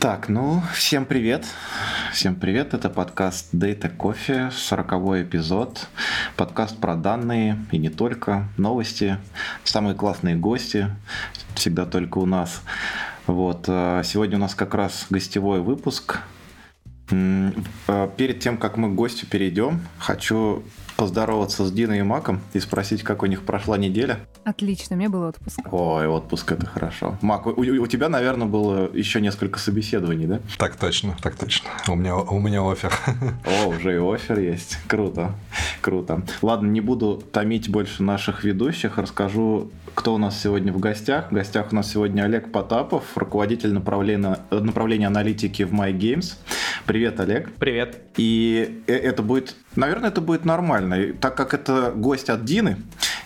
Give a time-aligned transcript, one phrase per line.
[0.00, 1.44] Так, ну, всем привет.
[2.12, 2.72] Всем привет.
[2.72, 4.92] Это подкаст Data Coffee, 40
[5.26, 5.88] эпизод.
[6.36, 8.48] Подкаст про данные и не только.
[8.56, 9.18] Новости,
[9.64, 10.88] самые классные гости.
[11.56, 12.62] Всегда только у нас.
[13.26, 13.64] Вот.
[13.66, 16.20] э, Сегодня у нас как раз гостевой выпуск.
[17.10, 17.50] Э,
[18.16, 20.62] Перед тем, как мы к гостю перейдем, хочу
[20.98, 24.18] поздороваться с Диной и Маком и спросить, как у них прошла неделя.
[24.42, 25.60] Отлично, у меня был отпуск.
[25.70, 27.16] Ой, отпуск это хорошо.
[27.22, 30.40] Мак, у, у тебя, наверное, было еще несколько собеседований, да?
[30.58, 31.70] Так точно, так точно.
[31.86, 32.92] У меня, у меня офер.
[33.46, 34.76] О, уже и офер есть.
[34.88, 35.36] Круто,
[35.80, 36.24] круто.
[36.42, 38.98] Ладно, не буду томить больше наших ведущих.
[38.98, 41.30] Расскажу, кто у нас сегодня в гостях.
[41.30, 46.34] В гостях у нас сегодня Олег Потапов, руководитель направления, направления аналитики в MyGames.
[46.86, 47.52] Привет, Олег.
[47.54, 48.02] Привет.
[48.16, 50.94] И э- это будет, наверное, это будет нормально.
[50.94, 52.76] И так как это гость от Дины,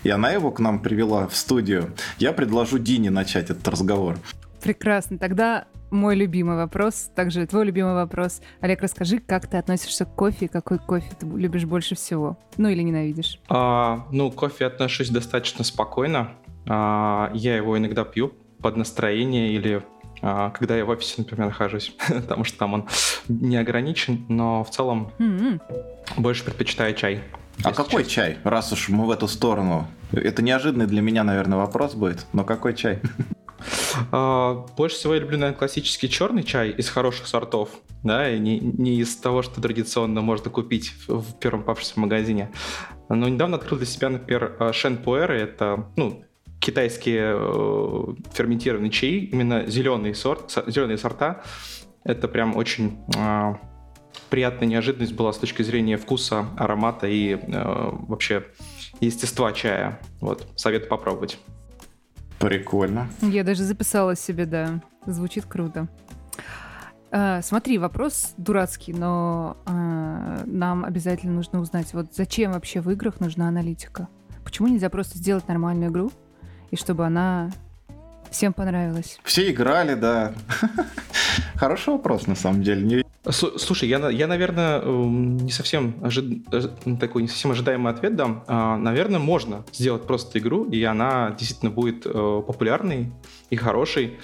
[0.03, 4.17] и она его к нам привела в студию, я предложу Дине начать этот разговор.
[4.61, 5.17] Прекрасно.
[5.17, 8.41] Тогда мой любимый вопрос, также твой любимый вопрос.
[8.61, 12.37] Олег, расскажи, как ты относишься к кофе и какой кофе ты любишь больше всего?
[12.57, 13.39] Ну или ненавидишь?
[13.47, 16.31] А, ну, к кофе отношусь достаточно спокойно.
[16.67, 19.83] А, я его иногда пью под настроение или
[20.23, 22.87] когда я в офисе, например, нахожусь, потому что там он
[23.27, 25.61] не ограничен, но в целом М-м.
[26.17, 27.21] больше предпочитаю чай.
[27.63, 28.09] А какой честно.
[28.09, 29.87] чай, раз уж мы в эту сторону?
[30.11, 32.99] Это неожиданный для меня, наверное, вопрос будет, но какой чай?
[34.11, 37.69] А, больше всего я люблю, наверное, классический черный чай из хороших сортов,
[38.03, 42.51] да, и не, не из того, что традиционно можно купить в, в первом попавшемся магазине.
[43.09, 46.25] Но недавно открыл для себя, например, а, Шен Пуэры, это, ну,
[46.63, 51.43] китайские э, ферментированные чаи, именно зеленый сорт, со- зеленые сорта.
[52.05, 53.59] Это прям очень а,
[54.29, 57.37] приятная неожиданность была с точки зрения вкуса, аромата и э,
[58.07, 58.45] вообще
[59.01, 59.99] естества чая.
[60.21, 61.37] Вот, советую попробовать.
[62.39, 63.09] Прикольно.
[63.21, 64.81] Я даже записала себе, да.
[65.05, 65.89] Звучит круто.
[67.11, 73.19] А, смотри, вопрос дурацкий, но а, нам обязательно нужно узнать, вот зачем вообще в играх
[73.19, 74.07] нужна аналитика?
[74.43, 76.11] Почему нельзя просто сделать нормальную игру,
[76.73, 77.51] и чтобы она
[78.31, 79.19] всем понравилась?
[79.23, 80.33] Все играли, да.
[81.55, 82.81] Хороший вопрос, на самом деле.
[82.81, 88.15] Не- Слушай, я, я наверное, эм, не совсем ожи- ожи- такой не совсем ожидаемый ответ
[88.15, 88.43] дам.
[88.47, 93.11] А, Наверное, можно сделать просто игру, и она действительно будет э, популярной
[93.51, 94.17] и хорошей.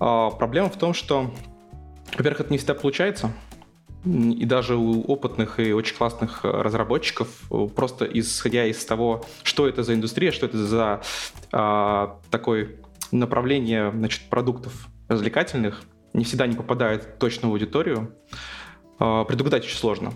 [0.00, 1.30] А, Проблема в том, что,
[2.16, 3.30] во-первых, это не всегда получается.
[4.04, 9.68] И даже у опытных и очень классных э, разработчиков, э, просто исходя из того, что
[9.68, 11.02] это за индустрия, что это за
[11.52, 12.76] а, такое
[13.12, 15.82] направление значит, продуктов развлекательных,
[16.14, 18.14] не всегда не попадает точно в аудиторию.
[18.98, 20.14] А, Предугадать очень сложно.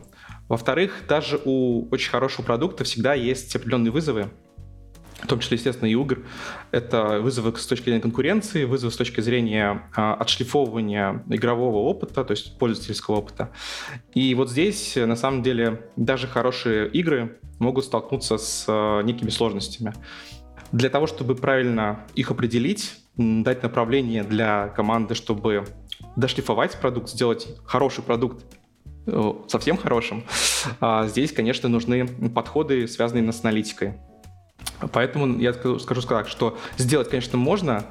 [0.48, 4.30] Во-вторых, даже у очень хорошего продукта всегда есть определенные вызовы,
[5.24, 6.18] в том числе, естественно, и игр.
[6.70, 12.32] Это вызовы с точки зрения конкуренции, вызовы с точки зрения а, отшлифовывания игрового опыта, то
[12.32, 13.50] есть пользовательского опыта.
[14.12, 19.94] И вот здесь, на самом деле, даже хорошие игры могут столкнуться с а, некими сложностями.
[20.72, 25.64] Для того, чтобы правильно их определить, дать направление для команды, чтобы
[26.16, 28.44] дошлифовать продукт, сделать хороший продукт
[29.06, 30.24] э, совсем хорошим,
[30.80, 33.94] а здесь, конечно, нужны подходы, связанные с аналитикой.
[34.92, 37.84] Поэтому я скажу, скажу так, что сделать, конечно, можно,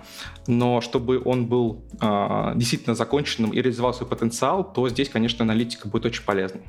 [0.47, 5.87] но чтобы он был а, действительно законченным и реализовал свой потенциал, то здесь, конечно, аналитика
[5.87, 6.61] будет очень полезной.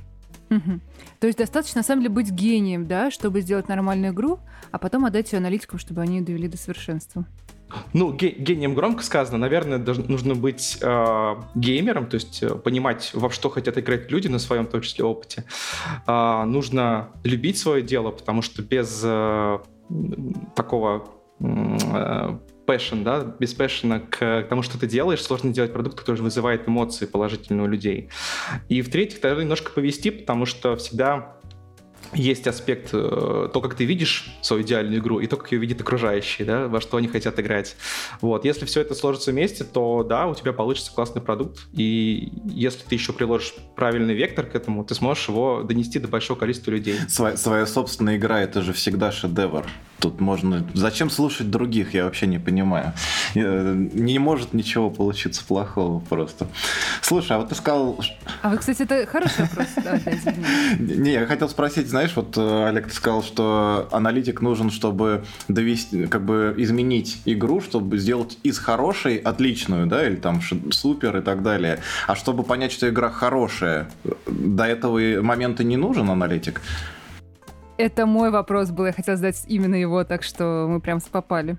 [0.50, 0.80] Мгм.
[1.20, 4.40] То есть достаточно, на самом деле, быть гением, да, чтобы сделать нормальную игру,
[4.70, 7.24] а потом отдать ее аналитикам, чтобы они ее довели до совершенства.
[7.92, 9.38] Ну, ге- гением громко сказано.
[9.38, 14.28] Наверное, даже нужно быть э, геймером, то есть э, понимать, во что хотят играть люди
[14.28, 15.44] на своем, в том числе, опыте.
[16.06, 19.58] А, нужно любить свое дело, потому что без э,
[20.54, 21.08] такого
[21.40, 26.68] э, passion, да, без пэшена к тому, что ты делаешь, сложно делать продукт, который вызывает
[26.68, 28.08] эмоции положительные у людей.
[28.68, 31.36] И в-третьих, тогда немножко повести, потому что всегда
[32.12, 35.80] есть аспект, э, то, как ты видишь свою идеальную игру, и то, как ее видят
[35.80, 37.76] окружающие, да, во что они хотят играть.
[38.20, 38.44] Вот.
[38.44, 42.94] Если все это сложится вместе, то да, у тебя получится классный продукт, и если ты
[42.94, 46.98] еще приложишь правильный вектор к этому, ты сможешь его донести до большого количества людей.
[47.08, 49.66] Своя, своя собственная игра это же всегда шедевр.
[50.04, 50.62] Тут можно...
[50.74, 52.92] Зачем слушать других, я вообще не понимаю.
[53.34, 56.46] Э, Не может ничего получиться плохого просто.
[57.00, 57.98] Слушай, а вот ты сказал...
[58.42, 59.66] А вы, кстати, это хороший вопрос.
[60.78, 66.04] Не, я хотел спросить, знаешь, вот э, Олег, ты сказал, что аналитик нужен, чтобы довести,
[66.04, 71.42] как бы изменить игру, чтобы сделать из хорошей отличную, да, или там супер и так
[71.42, 71.78] далее.
[72.06, 73.88] А чтобы понять, что игра хорошая,
[74.26, 76.60] до этого момента не нужен аналитик?
[77.76, 81.58] Это мой вопрос был, я хотела задать именно его, так что мы прям попали.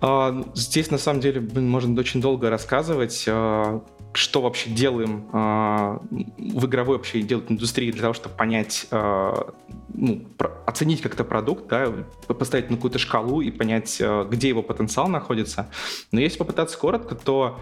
[0.00, 3.24] А, Здесь, на самом деле, можно очень долго рассказывать.
[3.28, 3.82] А,
[4.14, 5.98] что вообще делаем э,
[6.36, 10.26] в игровой вообще делают индустрии для того, чтобы понять, ну,
[10.66, 11.90] оценить как-то продукт, да,
[12.28, 15.70] поставить на какую-то шкалу и понять, где его потенциал находится.
[16.10, 17.58] Но если попытаться коротко, то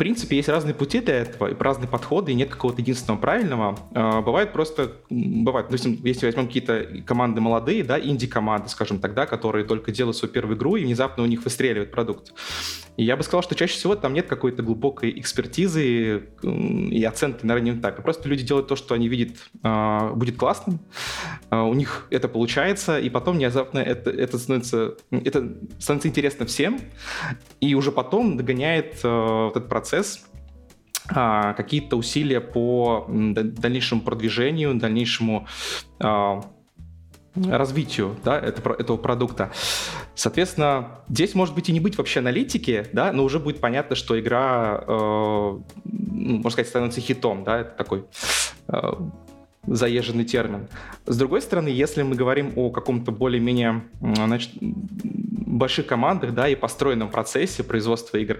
[0.00, 3.78] принципе, есть разные пути для этого, и разные подходы, и нет какого-то единственного правильного.
[3.94, 9.66] А, бывает просто, бывает, допустим, если возьмем какие-то команды молодые, да, инди-команды, скажем тогда, которые
[9.66, 12.32] только делают свою первую игру, и внезапно у них выстреливает продукт.
[12.96, 17.72] И я бы сказал, что чаще всего там нет какой-то глубокой экспертизы и оценки, наверное,
[17.72, 18.02] не так.
[18.02, 20.80] Просто люди делают то, что они видят э, будет классным,
[21.50, 26.80] э, у них это получается, и потом внезапно это, это, становится, это становится интересно всем,
[27.60, 29.89] и уже потом догоняет э, вот этот процесс
[31.06, 35.46] какие-то усилия по дальнейшему продвижению, дальнейшему
[37.34, 39.52] развитию да, этого, этого продукта.
[40.14, 44.18] Соответственно, здесь может быть и не быть вообще аналитики, да, но уже будет понятно, что
[44.18, 48.04] игра, э, ну, можно сказать, становится хитом, да, это такой
[48.68, 48.92] э,
[49.66, 50.68] заезженный термин.
[51.06, 57.10] С другой стороны, если мы говорим о каком-то более-менее значит, больших командах, да, и построенном
[57.10, 58.38] процессе производства игр,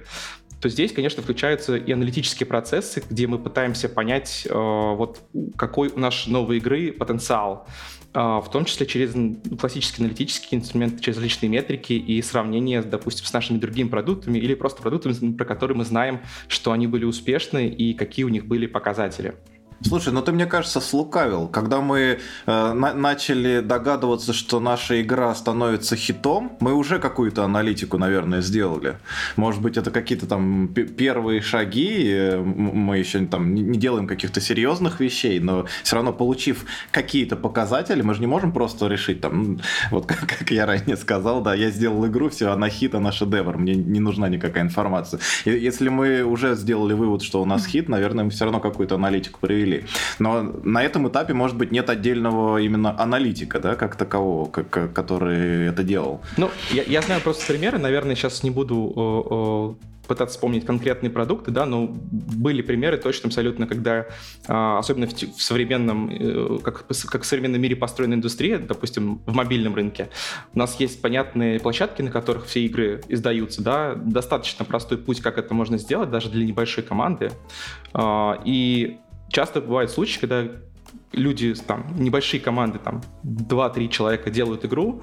[0.60, 5.20] то здесь, конечно, включаются и аналитические процессы, где мы пытаемся понять, э, вот
[5.56, 7.66] какой у нашей новой игры потенциал.
[8.12, 9.12] А, в том числе через
[9.58, 14.82] классические аналитические инструменты, через различные метрики и сравнение, допустим, с нашими другими продуктами или просто
[14.82, 19.34] продуктами, про которые мы знаем, что они были успешны и какие у них были показатели.
[19.82, 21.48] Слушай, ну ты, мне кажется, слукавил.
[21.48, 27.96] Когда мы э, на- начали догадываться, что наша игра становится хитом, мы уже какую-то аналитику,
[27.96, 28.98] наверное, сделали.
[29.36, 35.00] Может быть, это какие-то там первые шаги, э, мы еще там не делаем каких-то серьезных
[35.00, 39.60] вещей, но все равно, получив какие-то показатели, мы же не можем просто решить там,
[39.90, 43.56] вот как, как я ранее сказал, да, я сделал игру, все, она хит, она шедевр,
[43.56, 45.20] мне не нужна никакая информация.
[45.46, 48.96] И если мы уже сделали вывод, что у нас хит, наверное, мы все равно какую-то
[48.96, 49.84] аналитику провели провели.
[50.18, 55.68] Но на этом этапе, может быть, нет отдельного именно аналитика, да, как такового, как, который
[55.68, 56.20] это делал.
[56.36, 59.78] Ну, я, я знаю просто примеры, наверное, сейчас не буду
[60.10, 64.06] пытаться вспомнить конкретные продукты, да, но были примеры точно абсолютно, когда,
[64.48, 69.32] а, особенно в, в современном, э, как, как в современном мире построена индустрия, допустим, в
[69.34, 70.10] мобильном рынке,
[70.52, 75.38] у нас есть понятные площадки, на которых все игры издаются, да, достаточно простой путь, как
[75.38, 77.30] это можно сделать, даже для небольшой команды,
[77.94, 78.98] а, и
[79.30, 80.46] часто бывают случаи, когда
[81.12, 85.02] люди, там, небольшие команды, там, 2-3 человека делают игру,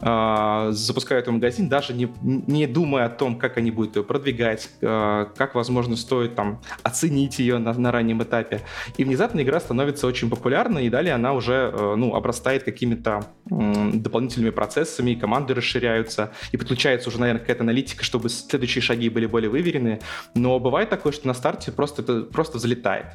[0.00, 4.04] э, запускают ее в магазин, даже не, не думая о том, как они будут ее
[4.04, 8.62] продвигать, э, как, возможно, стоит там оценить ее на, на раннем этапе.
[8.96, 14.50] И внезапно игра становится очень популярной, и далее она уже, э, ну, обрастает какими-то дополнительными
[14.50, 20.00] процессами, команды расширяются, и подключается уже, наверное, какая-то аналитика, чтобы следующие шаги были более выверены.
[20.34, 23.06] Но бывает такое, что на старте просто это просто взлетает.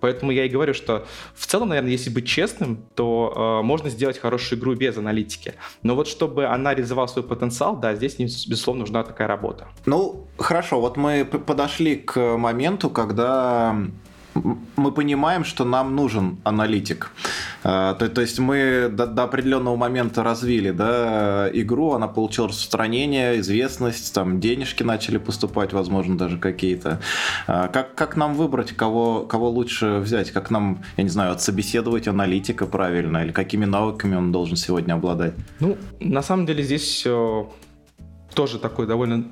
[0.00, 4.18] Поэтому я и говорю, что в целом, наверное, если быть честным, то э, можно сделать
[4.18, 5.54] хорошую игру без аналитики.
[5.82, 9.68] Но вот чтобы она реализовала свой потенциал, да, здесь, безусловно, нужна такая работа.
[9.86, 13.76] Ну, хорошо, вот мы подошли к моменту, когда
[14.34, 17.10] мы понимаем, что нам нужен аналитик.
[17.64, 23.40] А, то, то есть мы до, до определенного момента развили да, игру, она получила распространение,
[23.40, 27.00] известность, там денежки начали поступать, возможно, даже какие-то.
[27.46, 30.30] А, как, как нам выбрать, кого, кого лучше взять?
[30.30, 33.18] Как нам, я не знаю, отсобеседовать аналитика правильно?
[33.18, 35.34] Или какими навыками он должен сегодня обладать?
[35.58, 37.44] Ну, на самом деле здесь э,
[38.34, 39.24] тоже такой довольно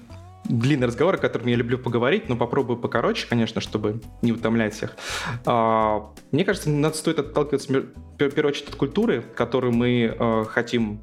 [0.44, 4.96] длинный разговор, о котором я люблю поговорить, но попробую покороче, конечно, чтобы не утомлять всех.
[5.44, 11.00] А, мне кажется, надо стоит отталкиваться в первую очередь от культуры, которую мы э, хотим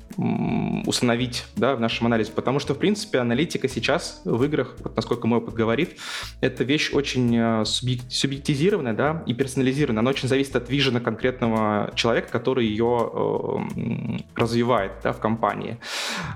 [0.86, 5.28] установить да, в нашем анализе, потому что, в принципе, аналитика сейчас в играх, вот насколько
[5.28, 5.98] мой опыт говорит,
[6.42, 10.02] это вещь очень э, субъектизированная да, и персонализированная.
[10.02, 15.80] Она очень зависит от вижена конкретного человека, который ее э, развивает да, в компании.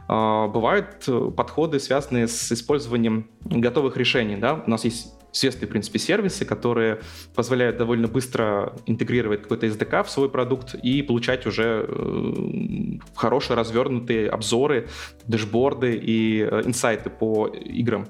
[0.08, 4.38] А, бывают подходы, связанные с использованием использованием готовых решений.
[4.38, 4.64] Да?
[4.66, 7.02] У нас есть известные, в принципе, сервисы, которые
[7.36, 14.28] позволяют довольно быстро интегрировать какой-то SDK в свой продукт и получать уже э, хорошие развернутые
[14.28, 14.88] обзоры,
[15.28, 18.08] dashboard ы и э, инсайты по играм.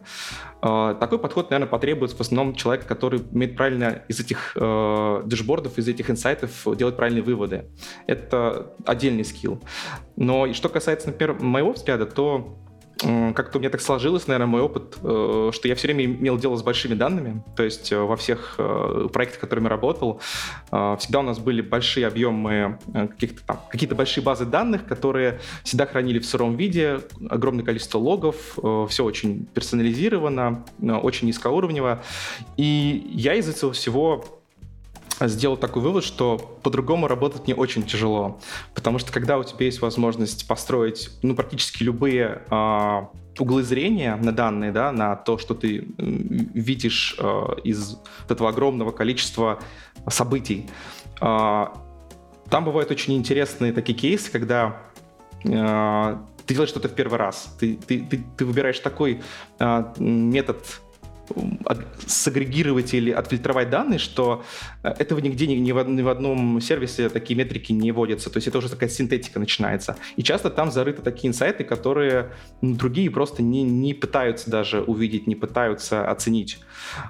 [0.62, 5.65] Э, такой подход, наверное, потребуется в основном человека, который умеет правильно из этих э, dashboard
[5.65, 7.66] ов, из этих инсайтов делать правильные выводы.
[8.08, 9.62] Это отдельный skill.
[10.16, 12.56] Но что касается, например, моего взгляда, то
[13.00, 16.58] как-то у меня так сложилось, наверное, мой опыт, э, что я все время имел дело
[16.58, 17.44] с большими данными.
[17.56, 20.22] То есть э, во всех э, проектах, которыми работал,
[20.70, 26.20] всегда у нас были большие объемы каких-то там, какие-то большие базы данных, которые всегда хранили
[26.20, 28.58] в сыром виде, огромное количество логов,
[28.90, 32.04] все очень персонализировано, очень низкоуровнево.
[32.58, 34.39] И я из этого всего
[35.22, 38.40] сделал такой вывод, что по-другому работать не очень тяжело,
[38.74, 43.02] потому что когда у тебя есть возможность построить ну, практически любые э,
[43.40, 47.98] углы зрения на данные, да, на то, что ты видишь э, из
[48.28, 49.60] этого огромного количества
[50.08, 50.70] событий,
[51.22, 51.66] э,
[52.50, 54.82] там бывают очень интересные такие кейсы, когда
[55.44, 59.22] э, ты делаешь что-то в первый раз, ты, ты, ты, ты выбираешь такой
[59.60, 60.58] э, метод
[62.08, 64.44] сагрегировать или отфильтровать данные, что
[64.84, 68.30] э, этого нигде ни, ни, в, ни в одном сервисе такие метрики не вводятся.
[68.30, 69.98] То есть это уже такая синтетика начинается.
[70.16, 72.32] И часто там зарыты такие инсайты, которые
[72.62, 76.60] другие просто не, не пытаются даже увидеть, не пытаются оценить.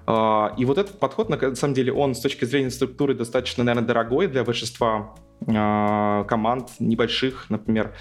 [0.06, 3.88] А, и вот этот подход, на самом деле, он с точки зрения структуры достаточно, наверное,
[3.88, 5.16] дорогой для большинства
[5.48, 7.94] а, команд небольших, например,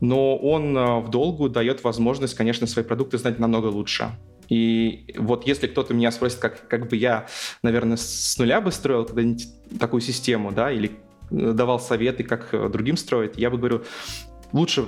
[0.00, 4.10] но он а, в долгу дает возможность, конечно, свои продукты знать намного лучше.
[4.50, 7.26] И вот если кто-то меня спросит, как, как бы я,
[7.62, 9.46] наверное, с нуля бы строил когда-нибудь
[9.78, 10.90] такую систему, да, или
[11.30, 13.84] э, давал советы, как э, другим строить, я бы говорю,
[14.52, 14.86] лучше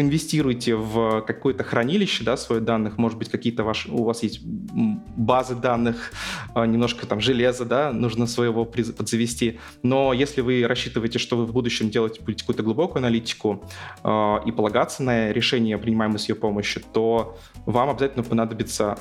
[0.00, 5.54] инвестируйте в какое-то хранилище, да, своих данных, может быть, какие-то ваши, у вас есть базы
[5.54, 6.12] данных,
[6.54, 11.52] а, немножко там железа, да, нужно своего подзавести, но если вы рассчитываете, что вы в
[11.52, 13.62] будущем делать будете какую-то глубокую аналитику
[14.02, 18.98] э, и полагаться на решение, принимаемое с ее помощью, то вам обязательно понадобится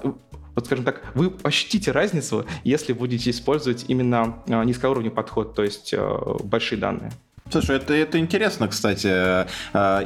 [0.56, 5.96] вот скажем так, вы ощутите разницу, если будете использовать именно э, низкоуровневый подход, то есть
[6.44, 7.12] большие данные.
[7.50, 9.08] Слушай, это, это интересно, кстати.
[9.08, 9.46] Э,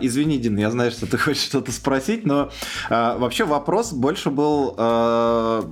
[0.01, 2.49] извини, Дин, я знаю, что ты хочешь что-то спросить, но
[2.89, 5.63] э, вообще вопрос больше был э,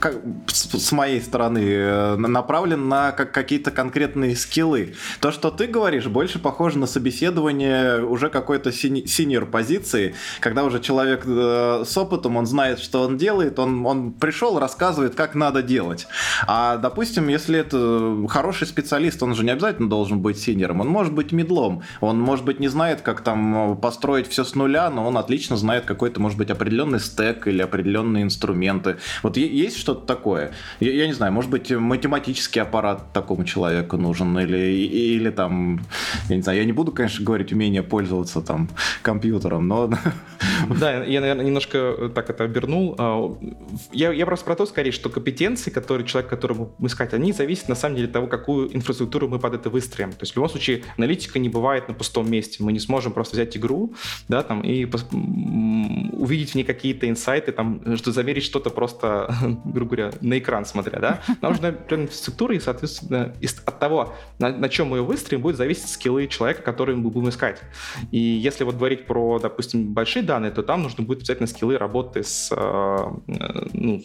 [0.00, 0.16] как,
[0.48, 4.94] с, с моей стороны э, направлен на как, какие-то конкретные скиллы.
[5.20, 10.80] То, что ты говоришь, больше похоже на собеседование уже какой-то сини- синьор позиции, когда уже
[10.80, 15.62] человек э, с опытом, он знает, что он делает, он, он пришел, рассказывает, как надо
[15.62, 16.06] делать.
[16.46, 21.12] А, допустим, если это хороший специалист, он же не обязательно должен быть синьором, он может
[21.12, 25.16] быть медлом, он, может быть, не знает, как там построить все с нуля, но он
[25.16, 28.96] отлично знает какой-то, может быть, определенный стек или определенные инструменты.
[29.22, 30.52] Вот есть есть что-то такое.
[30.80, 35.80] Я, я не знаю, может быть, математический аппарат такому человеку нужен, или, или там,
[36.28, 38.68] я не знаю, я не буду, конечно, говорить умение пользоваться там
[39.02, 39.90] компьютером, но...
[40.80, 42.94] Да, я, наверное, немножко так это обернул.
[42.98, 43.36] А,
[43.92, 47.68] я, я просто про то, скорее, что компетенции, которые человек, которому мы искать, они зависят,
[47.68, 50.10] на самом деле, от того, какую инфраструктуру мы под это выстроим.
[50.12, 52.62] То есть, в любом случае, аналитика не бывает на пустом месте.
[52.62, 53.94] Мы не сможем просто взять игру,
[54.28, 54.84] да, там, и
[56.12, 59.34] увидеть в ней какие-то инсайты, там, что замерить что-то просто,
[59.72, 64.50] грубо говоря, на экран смотря, да, нам нужна определенная структура, и, соответственно, от того, на,
[64.50, 67.60] на чем мы ее выстроим, будет зависеть скиллы человека, которые мы будем искать.
[68.10, 72.22] И если вот говорить про, допустим, большие данные, то там нужно будет обязательно скиллы работы
[72.22, 74.02] с, э, ну,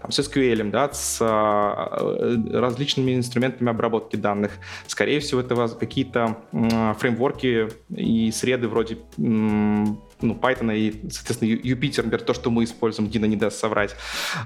[0.00, 4.52] там, с SQL, да, с э, различными инструментами обработки данных.
[4.86, 6.38] Скорее всего, это какие-то
[6.98, 8.98] фреймворки и среды вроде
[10.22, 13.96] ну, Python и, соответственно, Юпитер, например, то, что мы используем, Дина не даст соврать.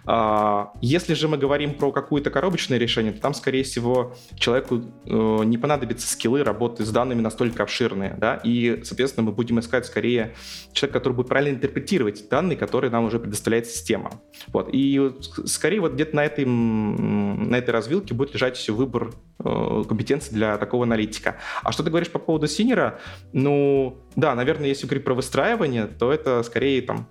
[0.07, 5.45] А, если же мы говорим про какое-то коробочное решение, то там, скорее всего, человеку э,
[5.45, 10.35] не понадобятся скиллы работы с данными настолько обширные, да, и, соответственно, мы будем искать скорее
[10.73, 14.13] человека, который будет правильно интерпретировать данные, которые нам уже предоставляет система.
[14.49, 14.69] Вот.
[14.73, 15.13] И
[15.45, 20.85] скорее вот где-то на этой, на этой развилке будет лежать выбор э, компетенций для такого
[20.85, 21.37] аналитика.
[21.63, 23.01] А что ты говоришь по поводу синера?
[23.33, 25.64] Ну, да, наверное, если говорить про выстраивание,
[25.99, 27.09] то это скорее там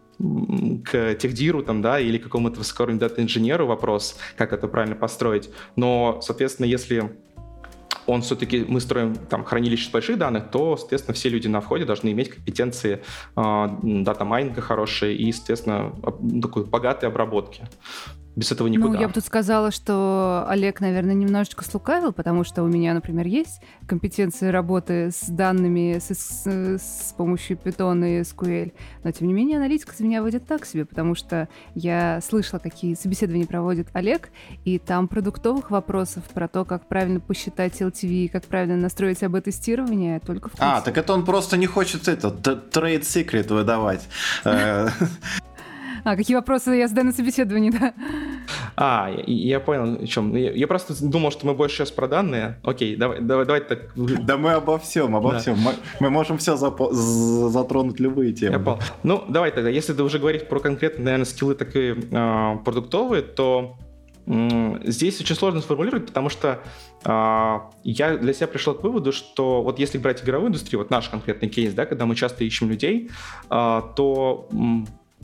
[0.86, 5.50] к техдиру там, да, или какому-то высокоуровневому дата-инженеру вопрос, как это правильно построить.
[5.76, 7.12] Но, соответственно, если
[8.06, 12.12] он все-таки, мы строим там хранилище больших данных, то, соответственно, все люди на входе должны
[12.12, 13.02] иметь компетенции
[13.36, 15.94] э, дата-майнинга хорошие и, соответственно,
[16.42, 17.68] такой богатой обработки.
[18.36, 18.94] Без этого никуда.
[18.94, 23.28] Ну, я бы тут сказала, что Олег, наверное, немножечко слукавил, потому что у меня, например,
[23.28, 28.74] есть компетенции работы с данными с, с, с помощью Python и SQL,
[29.04, 32.96] но, тем не менее, аналитика за меня выйдет так себе, потому что я слышала, какие
[32.96, 34.30] собеседования проводит Олег,
[34.66, 40.50] и там продуктовых вопросов про то, как правильно посчитать LTV, как правильно настроить АБ-тестирование, только
[40.50, 44.08] в А, так это он просто не хочет это, trade secret выдавать.
[46.06, 47.94] Э, А, какие вопросы я задаю на собеседовании, да?
[48.76, 50.36] А, я, я понял, о чем.
[50.36, 52.60] Я, я просто думал, что мы больше сейчас про данные.
[52.64, 53.92] Окей, давай, давай, давай так.
[53.96, 55.40] Да мы обо всем, обо Да.
[55.40, 55.58] всем.
[55.60, 58.64] Мы, мы можем все запо- затронуть любые Я темы.
[58.64, 58.80] понял.
[59.04, 63.78] Ну, давай тогда, если ты уже говорить про конкретные, наверное, скиллы такие э, продуктовые, то
[64.26, 66.62] здесь очень сложно сформулировать, потому что
[67.04, 71.10] а, я для себя пришел к выводу, что вот если брать игровую индустрию, вот наш
[71.10, 73.12] конкретный кейс, да, когда мы часто ищем людей,
[73.50, 74.48] а, то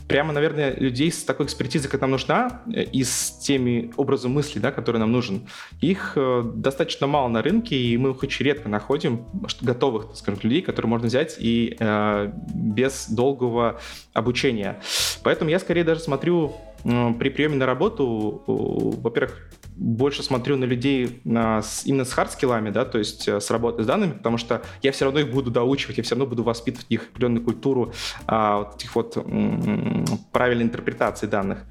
[0.08, 4.58] прямо, наверное, людей с такой экспертизой, как нам нужна, э, и с теми образом мысли,
[4.58, 5.48] да, который нам нужен,
[5.80, 9.26] их э, достаточно мало на рынке, и мы их очень редко находим,
[9.60, 13.80] готовых, скажем, людей, которые можно взять и э, без долгого
[14.12, 14.80] обучения.
[15.22, 19.50] Поэтому я скорее даже смотрю при приеме на работу, во-первых,
[19.80, 23.50] больше смотрю на людей с- именно с hard skill ами, да, то есть э, с
[23.50, 26.42] работой с данными, потому что я все равно их буду доучивать, я все равно буду
[26.42, 27.92] воспитывать их определенную культуру
[28.26, 31.64] а, вот этих вот м, правильной интерпретации данных.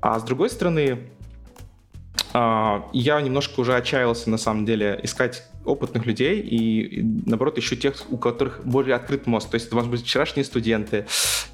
[0.00, 0.98] А с другой стороны,
[2.32, 7.76] а, я немножко уже отчаялся, на самом деле, искать опытных людей и, и, наоборот, ищу
[7.76, 9.50] тех, у которых более открыт мозг.
[9.50, 11.06] То есть это, может быть, вчерашние студенты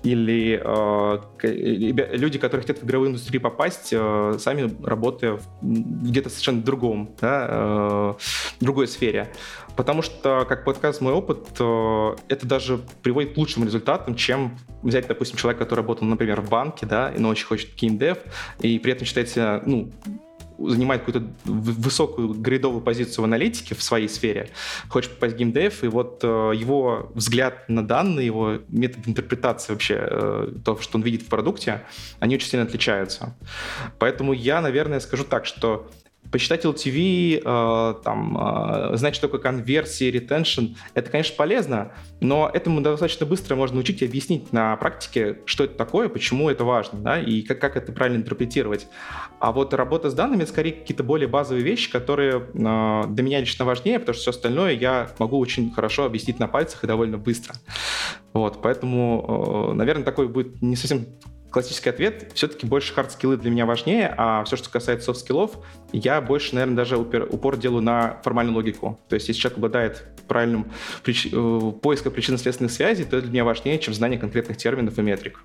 [0.03, 7.15] или э, люди, которые хотят в игровую индустрию попасть, э, сами работая где-то совершенно другом,
[7.21, 8.15] да, э,
[8.61, 9.33] другой сфере.
[9.77, 15.07] Потому что, как подкаст мой опыт, э, это даже приводит к лучшим результатам, чем взять,
[15.07, 18.19] допустим, человека, который работал, например, в банке, да, но очень хочет геймдев,
[18.61, 19.91] и при этом считает себя, ну,
[20.59, 24.51] занимает какую-то высокую грейдовую позицию в аналитике в своей сфере,
[24.89, 29.99] хочет попасть в геймдев, и вот э, его взгляд на данные, его метод интерпретации вообще,
[29.99, 31.83] э, то, что он видит в продукте,
[32.21, 33.35] они очень сильно отличаются.
[33.99, 35.91] Поэтому я, наверное, скажу так, что
[36.33, 42.81] почитать LTV, э, там, э, знать, что такое конверсия, ретеншн, это, конечно, полезно, но этому
[42.81, 47.21] достаточно быстро можно учить и объяснить на практике, что это такое, почему это важно, да,
[47.21, 48.89] и как, как это правильно интерпретировать.
[49.39, 53.41] А вот работа с данными, это скорее какие-то более базовые вещи, которые э, для меня
[53.41, 57.19] лично важнее, потому что все остальное я могу очень хорошо объяснить на пальцах и довольно
[57.19, 57.55] быстро.
[58.33, 61.07] Вот, поэтому, э, наверное, такой будет не совсем
[61.53, 62.33] классический ответ.
[62.35, 65.59] Все-таки больше hard skill ы для меня важнее, а все, что касается soft skill ов,
[65.93, 68.99] я больше, наверное, даже упер- упор делаю на формальную логику.
[69.09, 70.73] То есть, если человек обладает правильным
[71.05, 75.03] прич- э, поиском причинно-следственных связей, то это для меня важнее, чем знание конкретных терминов и
[75.03, 75.45] метрик.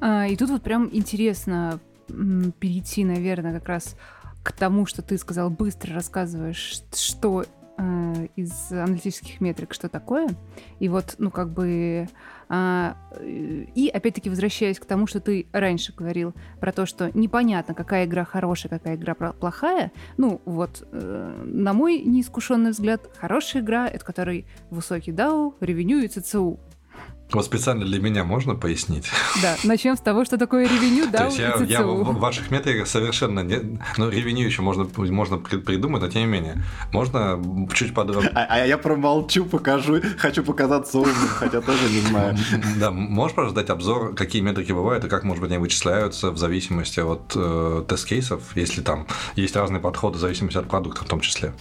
[0.00, 3.96] А, и тут вот прям интересно перейти, наверное, как раз
[4.42, 7.44] к тому, что ты сказал, быстро рассказываешь, что
[7.76, 10.28] э, из аналитических метрик, что такое.
[10.80, 12.08] И вот, ну, как бы...
[12.48, 17.74] а, э, и опять-таки возвращаясь к тому, что ты раньше говорил про то, что непонятно,
[17.74, 19.92] какая игра хорошая, какая игра плохая.
[20.16, 26.08] Ну, вот, э, на мой неискушенный взгляд, хорошая игра— это которой высокий DAO, ревеню и
[26.08, 26.58] ЦЦУ.
[27.30, 29.06] Вот специально для меня можно пояснить?
[29.42, 33.40] Да, начнем с того, что такое ревеню, То DAO есть я, в ваших метриках совершенно
[33.40, 33.78] не...
[33.98, 36.64] Ну, ревеню еще можно, можно при- придумать, но тем не менее.
[36.90, 37.38] Можно
[37.74, 38.32] чуть подробнее...
[38.34, 42.36] А, а я промолчу, покажу, хочу показаться умным, хотя тоже не знаю.
[42.78, 46.38] Да, можешь просто дать обзор, какие метрики бывают и как, может быть, они вычисляются в
[46.38, 51.20] зависимости от э, тест-кейсов, если там есть разные подходы в зависимости от продукта в том
[51.20, 51.52] числе.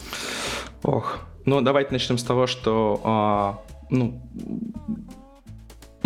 [0.83, 1.19] Ох.
[1.45, 4.21] Ну, давайте начнем с того, что а, ну,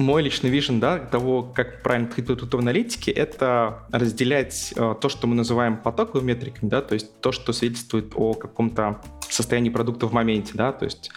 [0.02, 5.10] мой личный вижен, да, того, как правильно подходить тут в аналитике, это разделять а, то,
[5.10, 10.08] что мы называем потоковыми метриками, да, то есть то, что свидетельствует о каком-то состоянии продукта
[10.08, 11.12] в моменте, да, то есть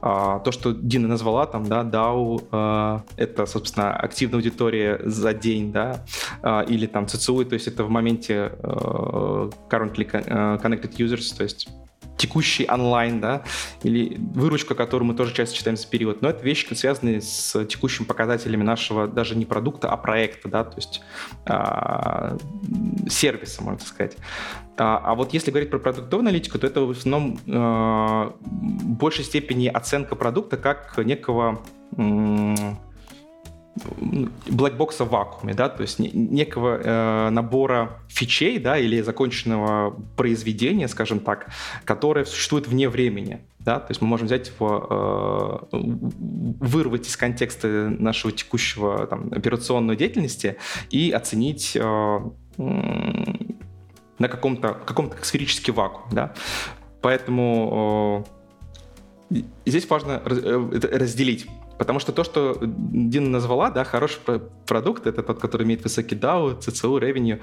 [0.00, 5.72] а, то, что Дина назвала там, да, DAO, а, это, собственно, активная аудитория за день,
[5.72, 6.04] да,
[6.42, 11.42] а, или там CCU, то есть это в моменте а, currently а, connected users, то
[11.42, 11.68] есть
[12.16, 13.42] текущий онлайн, да,
[13.82, 16.22] или выручка, которую мы тоже часто читаем за период.
[16.22, 20.76] Но это вещи, связанные с текущими показателями нашего даже не продукта, а проекта, да, то
[20.76, 21.02] есть
[21.46, 22.36] а,
[23.08, 24.16] сервиса, можно сказать.
[24.76, 29.24] А, а вот если говорить про продуктовую аналитику, то это в основном а, в большей
[29.24, 31.62] степени оценка продукта как некого
[31.96, 32.78] м,
[33.76, 40.86] блэкбокса в вакууме, да, то есть не- некого э, набора фичей, да, или законченного произведения,
[40.86, 41.48] скажем так,
[41.84, 45.76] которое существует вне времени, да, то есть мы можем взять его, э,
[46.60, 50.56] вырвать из контекста нашего текущего там, операционной деятельности
[50.90, 52.20] и оценить э,
[52.56, 56.34] на каком-то каком-то сферический вакуум, да,
[57.02, 58.24] поэтому
[59.30, 61.48] э, здесь важно э, разделить.
[61.78, 66.14] Потому что то, что Дина назвала, да, хороший про- продукт, это тот, который имеет высокий
[66.16, 67.40] DAO, CCU, revenue.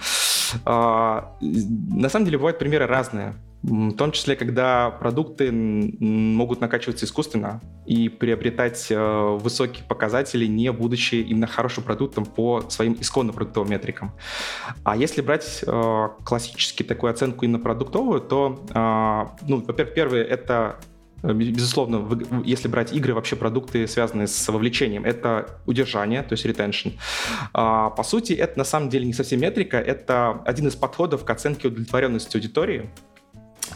[0.66, 3.36] а, на самом деле бывают примеры разные.
[3.64, 11.16] в том числе, когда продукты могут накачиваться искусственно и приобретать э, высокие показатели, не будучи
[11.16, 14.14] именно хорошим продуктом по своим исконным продуктовым метрикам.
[14.84, 20.78] А если брать э, классически такую оценку именно продуктовую, то, э, ну, во-первых, первое— это
[21.24, 22.08] Безусловно,
[22.44, 26.94] если брать игры, вообще продукты, связанные с вовлечением, это удержание, то есть retention.
[27.54, 31.30] А, по сути, это на самом деле не совсем метрика, это один из подходов к
[31.30, 32.90] оценке удовлетворенности аудитории,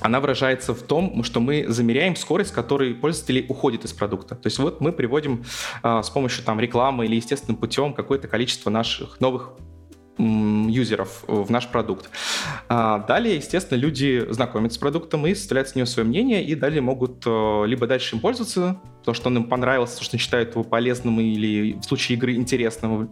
[0.02, 4.36] она выражается в том, что мы замеряем скорость, с которой пользователи уходят из продукта.
[4.36, 5.46] То есть вот мы приводим
[5.84, 9.54] а, с помощью там, рекламы или естественным путем какое-то количество наших новых
[10.76, 12.10] юзеров в наш продукт.
[12.70, 16.82] А далее, естественно, люди знакомятся с продуктом и составляют с него свое мнение, и далее
[16.82, 20.52] могут э, либо дальше им пользоваться, то, что он им понравился, то, что они считают
[20.52, 23.12] его полезным или в случае игры интересным,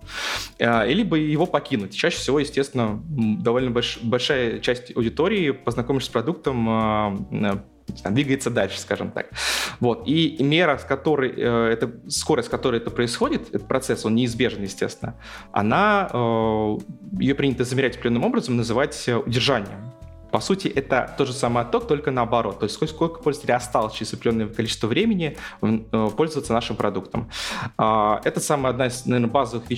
[0.59, 1.95] э, либо его покинуть.
[1.95, 6.69] Чаще всего, естественно, довольно больш, большая часть аудитории, познакомившись с продуктом,
[7.31, 7.63] э,
[8.03, 9.29] двигается дальше, скажем так.
[9.79, 10.03] Вот.
[10.07, 14.63] И мера, с которой, э, это, скорость, с которой это происходит, этот процесс, он неизбежен,
[14.63, 15.15] естественно,
[15.51, 16.77] она, э,
[17.19, 19.93] ее принято замерять определенным образом, называть э, удержанием.
[20.33, 22.57] По сути, это тот же самый отток, только наоборот.
[22.57, 27.29] То есть сколько, сколько пользователей осталось через определенное количество времени э, пользоваться нашим продуктом.
[27.77, 29.69] Э, это самая одна из, наверное, базовых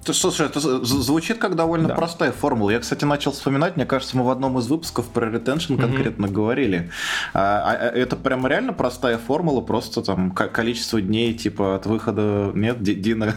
[0.00, 1.94] вещей, Слушай, это звучит как довольно да.
[1.94, 2.70] простая формула.
[2.70, 5.80] Я, кстати, начал вспоминать, мне кажется, мы в одном из выпусков про ретеншн mm-hmm.
[5.80, 6.90] конкретно говорили.
[7.34, 12.50] А, а, а это прям реально простая формула, просто там количество дней, типа, от выхода...
[12.54, 13.34] Нет, Дина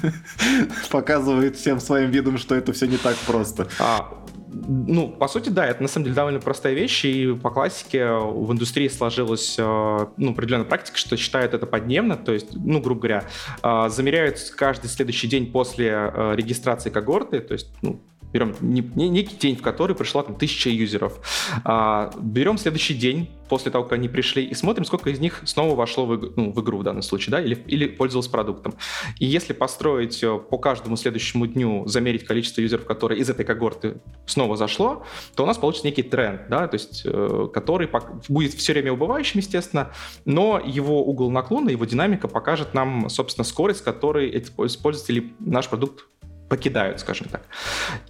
[0.90, 3.68] показывает всем своим видом, что это все не так просто.
[3.78, 4.12] А,
[4.48, 8.52] ну, по сути, да, это на самом деле довольно простая вещь, и по классике в
[8.52, 13.24] индустрии сложилась э, ну, определенная практика, что считают это подневно, то есть, ну, грубо говоря,
[13.62, 18.00] э, замеряют каждый следующий день после э, регистрации когорты, то есть, ну,
[18.32, 21.20] берем не, не, некий день, в который пришла там тысяча юзеров,
[21.64, 25.74] а, берем следующий день после того, как они пришли, и смотрим, сколько из них снова
[25.74, 28.74] вошло в, ну, в игру в данном случае, да, или, или пользовалось продуктом.
[29.18, 34.00] И если построить э, по каждому следующему дню, замерить количество юзеров, которые из этой когорты
[34.26, 37.88] снова зашло, то у нас получится некий тренд, да, то есть, э, который
[38.28, 39.92] будет все время убывающим, естественно,
[40.24, 45.68] но его угол наклона, его динамика покажет нам, собственно, скорость, с которой эти пользователи наш
[45.68, 46.06] продукт
[46.48, 47.42] покидают, скажем так.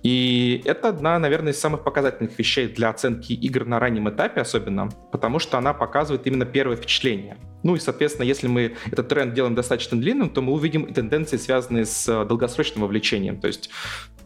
[0.03, 4.89] И это одна, наверное, из самых показательных вещей для оценки игр на раннем этапе особенно,
[5.13, 7.39] потому что она показывает именно первое впечатление.
[7.63, 11.85] Ну и, соответственно, если мы этот тренд делаем достаточно длинным, то мы увидим тенденции, связанные
[11.87, 13.41] с э, долгосрочным вовлечением.
[13.41, 13.71] То есть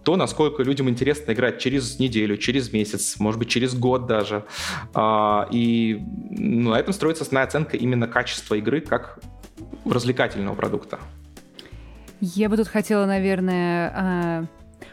[0.03, 4.45] то, насколько людям интересно играть через неделю, через месяц, может быть, через год даже.
[4.95, 9.21] А, и ну, на этом строится основная оценка именно качества игры как
[9.85, 10.99] развлекательного продукта.
[12.21, 14.45] Я бы тут хотела, наверное, а,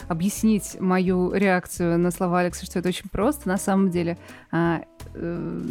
[0.08, 3.48] объяснить мою реакцию на слова Алекса, что это очень просто.
[3.48, 4.18] На самом деле,
[4.52, 5.62] а, э,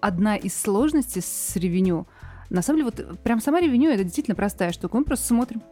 [0.00, 2.06] одна из сложностей с ревеню,
[2.50, 4.96] на самом деле, вот прям сама ревеню это действительно простая штука.
[4.96, 5.62] Мы просто смотрим,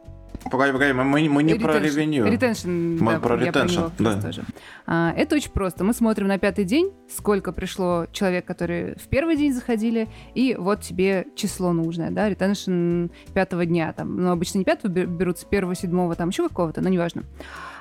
[0.51, 2.27] Погоди, погоди, мы, мы не retention, про ревеню.
[2.27, 4.21] Ретеншн, мы да, про ретеншн, да.
[4.21, 4.45] Тоже.
[4.87, 5.85] А, это очень просто.
[5.85, 10.81] Мы смотрим на пятый день, сколько пришло человек, которые в первый день заходили, и вот
[10.83, 16.15] тебе число нужное, да, ретеншн пятого дня, там, ну, обычно не пятого берутся, первого, седьмого,
[16.17, 17.25] там, еще какого-то, но неважно.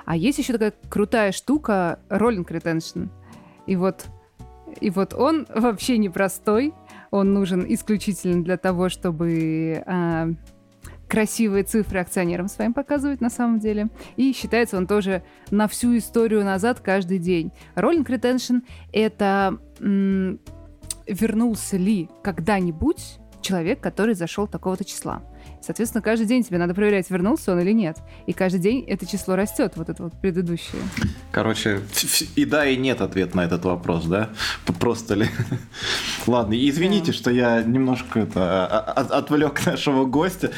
[0.04, 3.04] А есть еще такая крутая штука, роллинг ретеншн.
[3.66, 4.06] И вот,
[4.80, 6.74] и вот он вообще непростой,
[7.10, 10.30] он нужен исключительно для того, чтобы а,
[11.12, 13.90] красивые цифры акционерам своим показывает на самом деле.
[14.16, 17.52] И считается он тоже на всю историю назад каждый день.
[17.76, 18.62] Rolling retention—
[18.94, 19.58] это
[21.06, 25.22] вернулся ли когда-нибудь человек, который зашел такого-то числа.
[25.62, 27.98] Соответственно, каждый день тебе надо проверять, вернулся он или нет.
[28.26, 30.82] И каждый день это число растет, вот это вот предыдущее.
[31.30, 31.80] Короче,
[32.34, 34.30] и да, и нет ответ на этот вопрос, да?
[34.80, 35.28] Просто ли?
[36.26, 37.12] Ладно, извините, да.
[37.12, 40.50] что я немножко это, а, а, отвлек нашего гостя.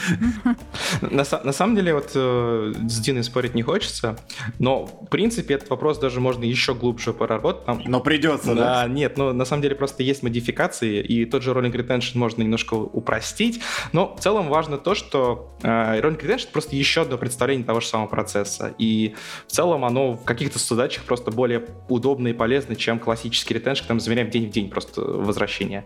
[1.03, 4.17] На, на самом деле, вот э, с Диной спорить не хочется,
[4.59, 7.65] но, в принципе, этот вопрос даже можно еще глубже проработать.
[7.67, 7.83] Там...
[7.85, 8.83] Но придется, да?
[8.83, 12.43] Да, нет, но на самом деле просто есть модификации, и тот же rolling retention можно
[12.43, 13.61] немножко упростить,
[13.93, 17.87] но в целом важно то, что э, Ironic это просто еще одно представление того же
[17.87, 18.75] самого процесса.
[18.79, 19.15] И
[19.47, 23.95] в целом оно в каких-то задачах просто более удобно и полезно, чем классический ретеншн, когда
[23.95, 25.85] мы замеряем день в день просто возвращение.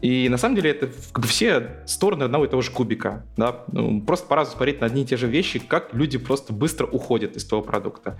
[0.00, 3.24] И на самом деле это как бы все стороны одного и того же кубика.
[3.36, 3.64] Да?
[3.72, 7.36] Ну, просто по-разному смотреть на одни и те же вещи, как люди просто быстро уходят
[7.36, 8.18] из того продукта.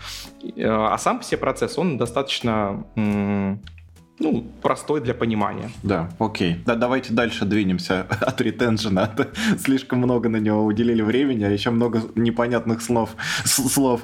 [0.57, 2.85] Э, а сам себе процесс, он достаточно
[4.19, 5.71] ну, простой для понимания.
[5.83, 6.63] Да, окей.
[6.67, 9.11] Да, давайте дальше двинемся от ретенжена.
[9.59, 13.17] Слишком много на него уделили времени, а еще много непонятных слов.
[13.45, 14.03] слов.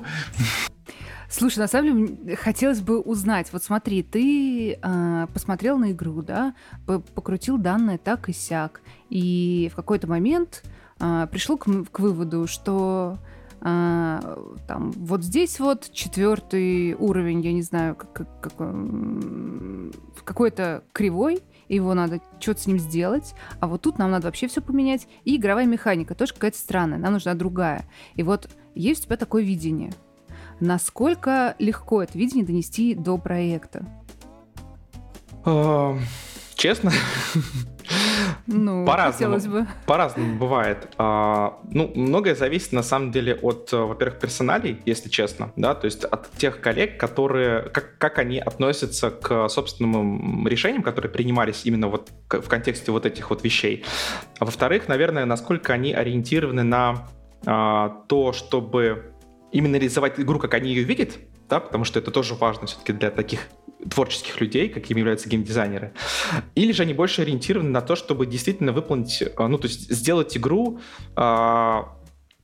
[1.30, 3.48] Слушай, на самом деле хотелось бы узнать.
[3.52, 6.54] Вот смотри, ты э, посмотрел на игру, да,
[6.86, 10.64] покрутил данные так и сяк, и в какой-то момент
[11.00, 13.18] э, пришел к, к выводу, что
[13.60, 14.20] э,
[14.66, 18.54] там вот здесь вот четвертый уровень, я не знаю, как, как, как,
[20.24, 24.60] какой-то кривой, его надо что-то с ним сделать, а вот тут нам надо вообще все
[24.60, 25.06] поменять.
[25.24, 27.84] И игровая механика тоже какая-то странная, нам нужна другая.
[28.14, 29.92] И вот есть у тебя такое видение–
[30.60, 33.86] Насколько легко это видение донести до проекта?
[35.44, 35.96] А,
[36.56, 36.92] честно,
[38.46, 39.66] ну, по-разному, бы.
[39.86, 40.88] По-разному бывает.
[40.98, 46.04] А, ну, многое зависит, на самом деле, от, во-первых, персоналей, если честно, да, то есть
[46.04, 52.10] от тех коллег, которые, как, как они относятся к собственным решениям, которые принимались именно вот
[52.28, 53.84] в контексте вот этих вот вещей.
[54.38, 57.08] А во-вторых, наверное, насколько они ориентированы на
[57.46, 59.12] а, то, чтобы
[59.52, 63.10] именно реализовать игру, как они ее видят, да, потому что это тоже важно все-таки для
[63.10, 63.48] таких
[63.90, 65.92] творческих людей, какими являются геймдизайнеры,
[66.54, 70.36] или же они больше ориентированы на то, чтобы действительно выполнить, а, ну, то есть сделать
[70.36, 70.80] игру
[71.16, 71.97] а,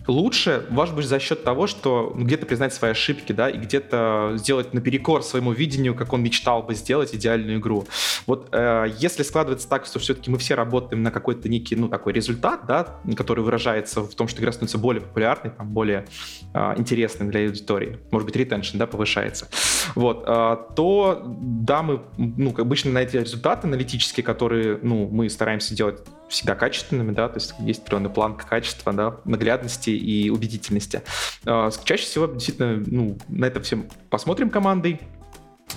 [0.07, 4.75] лучше, может быть, за счет того, что где-то признать свои ошибки, да, и где-то сделать
[4.75, 7.87] наперекор своему видению, как он мечтал бы сделать идеальную игру.
[8.27, 12.13] Вот э, если складывается так, что все-таки мы все работаем на какой-то некий, ну, такой
[12.13, 16.07] результат, да, который выражается в том, что игра становится более популярной, там, более
[16.53, 19.49] э, интересной для аудитории, может быть, ретеншн, да, повышается,
[19.95, 25.75] вот, э, то, да, мы, ну, обычно на эти результаты аналитические, которые, ну, мы стараемся
[25.75, 26.01] делать
[26.35, 31.03] всегда качественными, да, то есть есть определенный планка качества, да, наглядности и убедительности.
[31.47, 35.01] А, чаще всего действительно ну, на это всем посмотрим командой,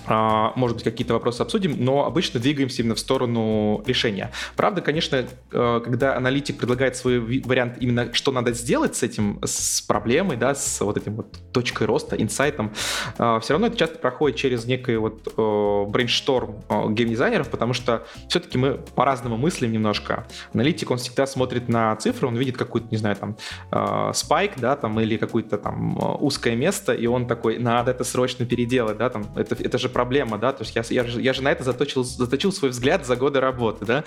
[0.08, 4.32] может быть, какие-то вопросы обсудим, но обычно двигаемся именно в сторону решения.
[4.56, 9.82] Правда, конечно, э, когда аналитик предлагает свой вариант именно, что надо сделать с этим, с
[9.82, 12.74] проблемой, да, с вот этим вот точкой роста, инсайтом,
[13.18, 18.58] э, все равно это часто проходит через некий вот э, брейншторм геймдизайнеров, потому что все-таки
[18.58, 20.28] мы по-разному мыслим немножко.
[20.54, 23.38] Аналитик, он всегда смотрит на цифры, он видит какую-то, не знаю, там,
[24.14, 28.98] спайк, да, там, или какое-то там узкое место, и он такой, надо это срочно переделать,
[28.98, 31.64] да, там, это, это же проблема, да, то есть я, я, я же на это
[31.64, 34.04] заточил, заточил свой взгляд за годы работы, да,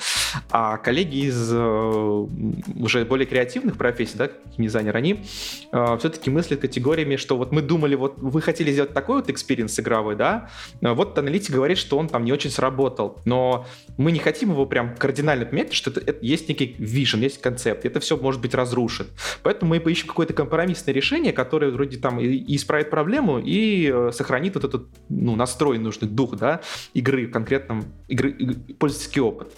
[0.50, 5.24] а коллеги из э, уже более креативных профессий, да, дизайнер, они
[5.72, 9.78] э, все-таки мыслят категориями, что вот мы думали, вот вы хотели сделать такой вот experience
[9.80, 14.18] игровой, да, э, вот аналитик говорит, что он там не очень сработал, но мы не
[14.18, 18.16] хотим его прям кардинально поменять, что это, это есть некий vision, есть концепт, это все
[18.16, 19.06] может быть разрушен.
[19.42, 24.54] Поэтому мы поищем какое-то компромиссное решение, которое вроде там и исправит проблему, и э, сохранит
[24.54, 26.60] вот этот ну, настрой нужный дух, да,
[26.94, 28.34] игры в конкретном, игры,
[28.78, 29.52] пользовательский опыт.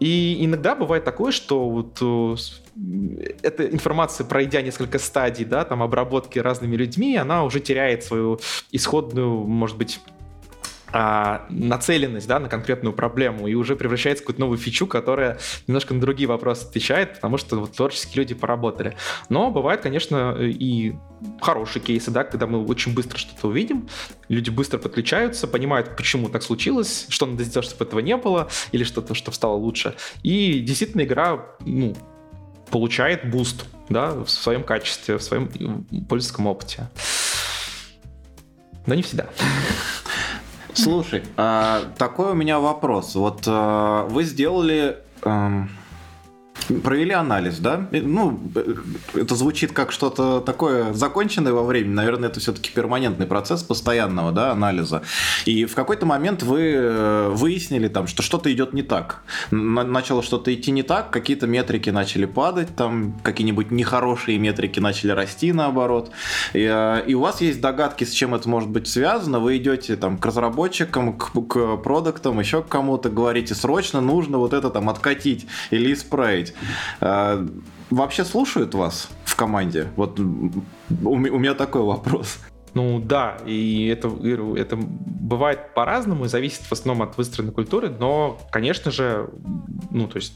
[0.00, 2.36] И иногда бывает такое, что вот э,
[3.42, 8.40] эта информация, пройдя несколько стадий, да, там, обработки разными людьми, она уже теряет свою
[8.72, 10.00] исходную, может быть,
[10.98, 15.92] а, нацеленность да, на конкретную проблему и уже превращается в какую-то новую фичу, которая немножко
[15.92, 18.96] на другие вопросы отвечает, потому что вот, творческие люди поработали.
[19.28, 20.94] Но бывают, конечно, и
[21.42, 23.90] хорошие кейсы, да, когда мы очень быстро что-то увидим,
[24.30, 28.82] люди быстро подключаются, понимают, почему так случилось, что надо сделать, чтобы этого не было, или
[28.82, 29.96] что-то, что стало лучше.
[30.22, 31.94] И действительно игра, ну,
[32.70, 35.48] получает boost, да, в своем качестве, в своем
[36.08, 36.88] пользовательском опыте.
[38.86, 39.28] Но не всегда.
[40.76, 43.14] Слушай, а, такой у меня вопрос.
[43.14, 44.98] Вот а, вы сделали...
[46.82, 47.88] Провели анализ, да?
[47.92, 48.40] Ну,
[49.14, 51.94] это звучит как что-то такое законченное во времени.
[51.94, 55.02] Наверное, это все-таки перманентный процесс постоянного да, анализа.
[55.44, 59.22] И в какой-то момент вы э, выяснили, там, что что-то идет не так.
[59.50, 65.52] Начало что-то идти не так, какие-то метрики начали падать, там какие-нибудь нехорошие метрики начали расти
[65.52, 66.10] наоборот.
[66.52, 69.38] И, э, и у вас есть догадки, с чем это может быть связано.
[69.38, 74.52] Вы идете там, к разработчикам, к, к продуктам, еще к кому-то, говорите, срочно нужно вот
[74.52, 76.54] это там откатить или исправить.
[77.00, 77.46] А,
[77.90, 79.88] вообще слушают вас в команде?
[79.96, 80.24] Вот у
[81.16, 82.38] меня такой вопрос.
[82.74, 84.08] Ну да, и это,
[84.56, 89.30] это бывает по-разному, и зависит в основном от выстроенной культуры, но, конечно же,
[89.90, 90.34] ну, то есть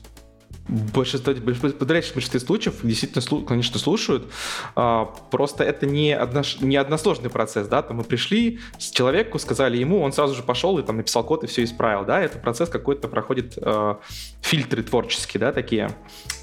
[0.71, 4.31] большинство, подавляющее большинстве случаев действительно, конечно, слушают.
[4.77, 9.77] А, просто это не, одно, не односложный процесс, да, там мы пришли с человеку, сказали
[9.77, 12.69] ему, он сразу же пошел и там написал код и все исправил, да, это процесс
[12.69, 13.95] какой-то проходит э,
[14.43, 15.91] фильтры творческие, да, такие,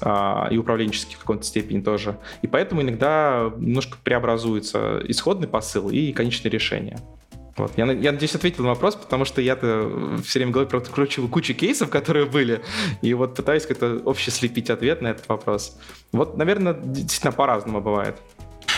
[0.02, 2.18] э, и управленческие в какой-то степени тоже.
[2.42, 6.98] И поэтому иногда немножко преобразуется исходный посыл и конечное решение.
[7.58, 7.72] Вот.
[7.76, 11.54] Я, я надеюсь, ответил на вопрос, потому что я-то все время говорю про прокручиваю кучу
[11.54, 12.62] кейсов, которые были,
[13.02, 15.78] и вот пытаюсь как-то общий слепить ответ на этот вопрос.
[16.12, 18.16] Вот, наверное, действительно по-разному бывает.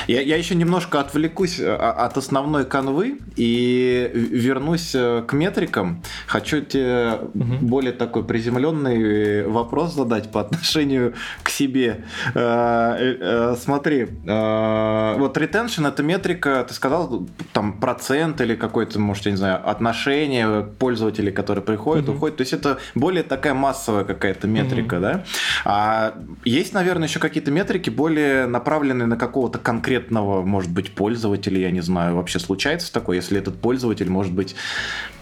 [0.07, 6.03] Я, я еще немножко отвлекусь э, от основной канвы и вернусь э, к метрикам.
[6.27, 7.55] Хочу тебе угу.
[7.61, 12.05] более такой приземленный вопрос задать по отношению к себе.
[12.35, 19.37] Э, смотри, вот retention это метрика, ты сказал, там процент или какой-то, может, я не
[19.37, 22.17] знаю, отношение пользователей, которые приходят, угу.
[22.17, 22.37] уходят.
[22.39, 25.03] То есть это более такая массовая какая-то метрика, угу.
[25.03, 25.25] да?
[25.65, 31.71] А есть, наверное, еще какие-то метрики более направленные на какого-то конкретного, может быть, пользователя, я
[31.71, 34.55] не знаю, вообще случается такое, если этот пользователь может быть,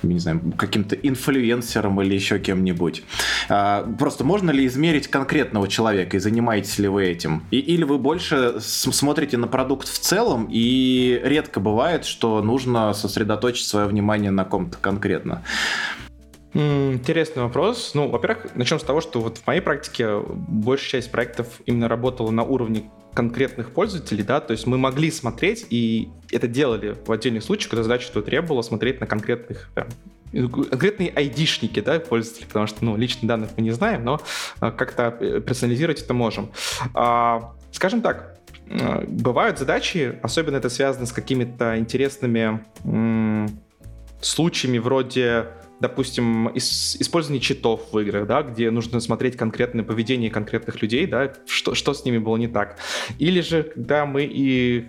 [0.03, 3.03] не знаю, каким-то инфлюенсером или еще кем-нибудь.
[3.49, 7.43] А, просто можно ли измерить конкретного человека и занимаетесь ли вы этим?
[7.51, 13.67] И, или вы больше смотрите на продукт в целом и редко бывает, что нужно сосредоточить
[13.67, 15.43] свое внимание на ком-то конкретно?
[16.55, 17.93] Интересный вопрос.
[17.95, 22.31] Ну, во-первых, начнем с того, что вот в моей практике большая часть проектов именно работала
[22.31, 27.43] на уровне конкретных пользователей, да, то есть мы могли смотреть, и это делали в отдельных
[27.43, 29.89] случаях, когда задача что требовала смотреть на конкретных прям,
[30.71, 34.21] конкретные айдишники, да, пользователей, потому что, ну, личных данных мы не знаем, но
[34.61, 36.53] а, как-то э, персонализировать это можем.
[36.95, 38.39] А, скажем так,
[39.09, 42.63] бывают задачи, особенно это связано с какими-то интересными
[44.21, 45.47] случаями вроде
[45.81, 51.75] допустим, использование читов в играх, да, где нужно смотреть конкретное поведение конкретных людей, да, что,
[51.75, 52.79] что с ними было не так.
[53.19, 54.89] Или же, когда мы и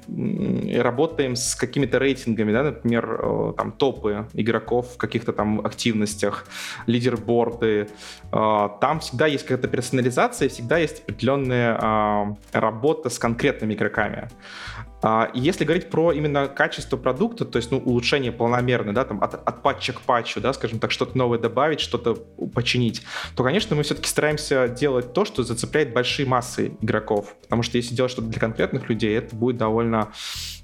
[0.80, 6.46] работаем с какими-то рейтингами, да, например, э, там топы игроков в каких-то там активностях,
[6.88, 7.90] лидерборды,
[8.32, 14.30] э, там всегда есть какая-то персонализация, всегда есть определенная а, работа с конкретными игроками.
[15.02, 19.36] А, если говорить про именно качество продукта, то есть ну, улучшение полномерное, да, там от,
[19.36, 22.16] от патча к патчу, да, скажем так, что-то новое добавить, что-то
[22.54, 23.02] починить,
[23.36, 27.36] то, конечно, мы все-таки стараемся делать то, что зацепляет большие массы игроков.
[27.44, 30.12] Потому что если делать что-то для конкретных людей, это будет довольно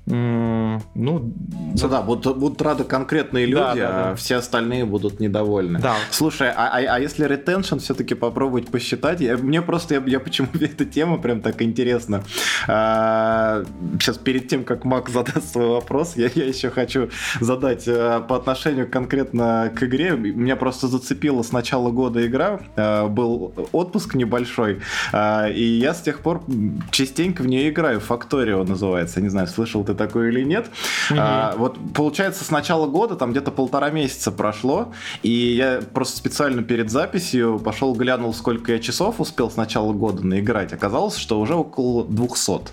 [0.07, 4.15] ну, ну да, будут, будут рады конкретные люди, да, да, а да.
[4.15, 5.79] все остальные будут недовольны.
[5.79, 5.95] Да.
[6.11, 9.19] Слушай, а, а, а если ретеншн все-таки попробовать посчитать?
[9.21, 12.23] Я, мне просто, я, я почему эта тема прям так интересна.
[12.67, 13.63] А,
[13.99, 18.35] сейчас перед тем, как Мак задаст свой вопрос, я, я еще хочу задать а, по
[18.35, 20.11] отношению конкретно к игре.
[20.11, 22.59] Меня просто зацепила с начала года игра.
[22.75, 26.43] А, был отпуск небольшой, а, и я с тех пор
[26.91, 27.99] частенько в нее играю.
[27.99, 29.19] Факторио называется.
[29.19, 30.67] Не знаю, слышал ты такое или нет.
[31.09, 31.17] Mm-hmm.
[31.19, 36.63] А, вот получается с начала года, там где-то полтора месяца прошло, и я просто специально
[36.63, 40.73] перед записью пошел глянул, сколько я часов успел с начала года наиграть.
[40.73, 42.71] Оказалось, что уже около 200.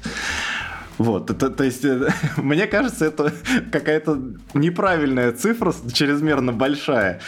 [0.99, 3.33] Вот, это, то есть, э, мне кажется, это
[3.71, 4.21] какая-то
[4.55, 7.21] неправильная цифра, чрезмерно большая.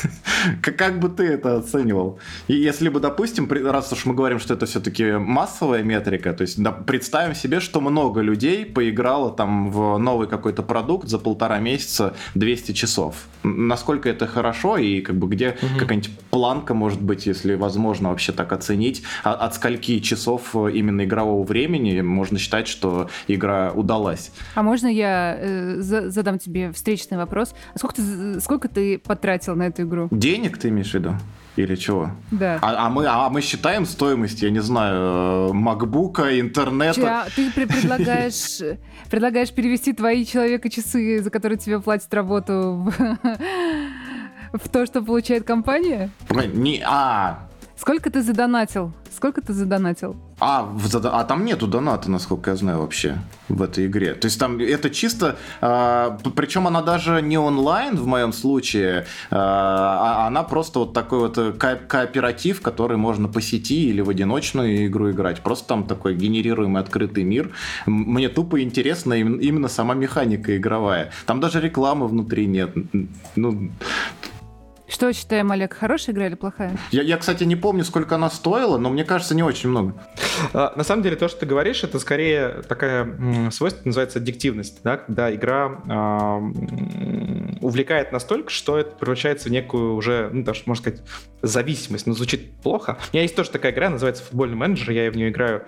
[0.62, 2.18] Как бы ты это оценивал?
[2.48, 6.62] И если бы, допустим, раз уж мы говорим, что это все-таки массовая метрика, то есть
[6.62, 12.14] да, представим себе, что много людей поиграло там в новый какой-то продукт за полтора месяца
[12.34, 13.26] 200 часов.
[13.42, 15.78] Насколько это хорошо и как бы где угу.
[15.78, 21.44] какая-нибудь планка может быть, если возможно вообще так оценить, а от скольки часов именно игрового
[21.44, 24.32] времени можно считать, что игра удалась.
[24.54, 27.54] А можно я э, задам тебе встречный вопрос?
[27.74, 30.08] А сколько ты, сколько ты потратил на эту игру?
[30.10, 31.14] Денег ты имеешь в виду?
[31.56, 32.10] Или чего?
[32.30, 32.58] Да.
[32.60, 37.00] А, а, мы, а мы считаем стоимость, я не знаю, макбука, интернета.
[37.00, 38.60] Ча, ты предлагаешь,
[39.10, 42.92] предлагаешь перевести твои человека-часы, за которые тебе платят работу,
[44.52, 46.10] в, в то, что получает компания?
[46.30, 48.92] Не, а, Сколько ты задонатил?
[49.14, 50.16] Сколько ты задонатил?
[50.40, 54.14] А, в, а там нету доната, насколько я знаю, вообще в этой игре.
[54.14, 55.36] То есть там это чисто...
[55.60, 61.18] А, причем она даже не онлайн в моем случае, а, а она просто вот такой
[61.20, 65.42] вот ко кооператив, который можно по сети или в одиночную игру играть.
[65.42, 67.52] Просто там такой генерируемый открытый мир.
[67.86, 71.12] Мне тупо интересна именно сама механика игровая.
[71.26, 72.74] Там даже рекламы внутри нет.
[73.36, 73.70] Ну,
[74.88, 76.76] что считаем, Олег, хорошая игра или плохая?
[76.92, 79.94] Я, я, кстати, не помню, сколько она стоила, но мне кажется, не очень много.
[80.52, 84.98] А, на самом деле, то, что ты говоришь, это скорее такая свойство, называется аддиктивность, да,
[84.98, 86.38] когда игра а,
[87.60, 91.02] увлекает настолько, что это превращается в некую уже, ну, даже, можно сказать,
[91.42, 92.06] зависимость.
[92.06, 92.98] Но звучит плохо.
[93.12, 95.64] У меня есть тоже такая игра, называется «Футбольный менеджер», я в нее играю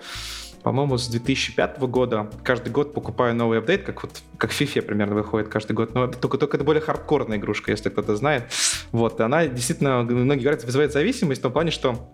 [0.63, 2.29] по-моему, с 2005 года.
[2.43, 5.93] Каждый год покупаю новый апдейт, как вот как в FIFA примерно выходит каждый год.
[5.93, 8.45] Но только, только это более хардкорная игрушка, если кто-то знает.
[8.91, 12.09] Вот, она действительно, многие говорят, вызывает зависимость в том плане, что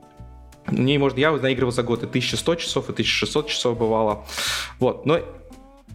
[0.68, 4.26] в ней можно, я наигрывал за год и 1100 часов, и 1600 часов бывало.
[4.80, 5.20] Вот, но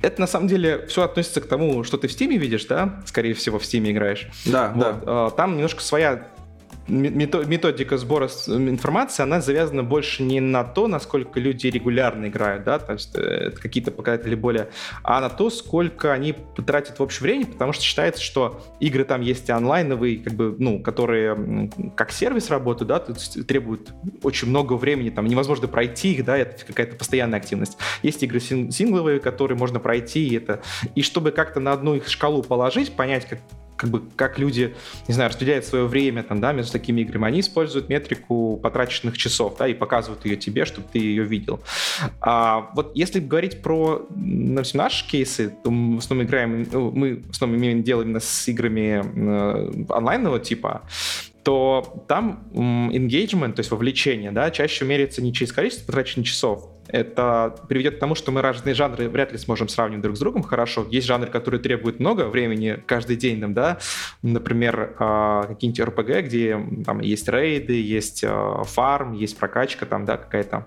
[0.02, 3.02] это на самом деле все относится к тому, что ты в Стиме видишь, да?
[3.06, 4.28] Скорее всего, в Стиме играешь.
[4.46, 5.04] Да, вот.
[5.04, 5.30] да.
[5.30, 6.28] Там немножко своя
[6.88, 12.92] методика сбора информации, она завязана больше не на то, насколько люди регулярно играют, да, то
[12.94, 14.70] есть э, какие-то показатели более,
[15.03, 16.34] а на то, сколько они
[16.66, 20.57] тратят в общем времени, потому что считается, что игры там есть и онлайновые, как бы,
[20.59, 23.90] ну, которые как сервис работают, да, то есть требуют
[24.22, 27.78] очень много времени, там невозможно пройти их, да, это какая-то постоянная активность.
[28.03, 30.62] Есть игры сингловые, которые можно пройти, и это,
[30.94, 33.38] и чтобы как-то на одну их шкалу положить, понять, как
[33.81, 34.74] как бы как люди,
[35.09, 39.57] не знаю, распределяют свое время там, да, между такими играми, они используют метрику потраченных часов,
[39.59, 41.61] да, и показывают ее тебе, чтобы ты ее видел.
[42.20, 47.16] А вот если говорить про допустим, наши кейсы, то мы в основном играем, ну, мы
[47.16, 50.83] в основном имеем дело именно с играми э, онлайнового типа,
[51.43, 57.57] то там engagement, то есть вовлечение, да, чаще меряется не через количество потраченных часов, это
[57.68, 60.86] приведет к тому, что мы разные жанры вряд ли сможем сравнивать друг с другом хорошо.
[60.91, 63.78] Есть жанры, которые требуют много времени каждый день, там, да,
[64.22, 70.16] например, а, какие-нибудь RPG, где там есть рейды, есть а, фарм, есть прокачка, там, да,
[70.16, 70.66] какая-то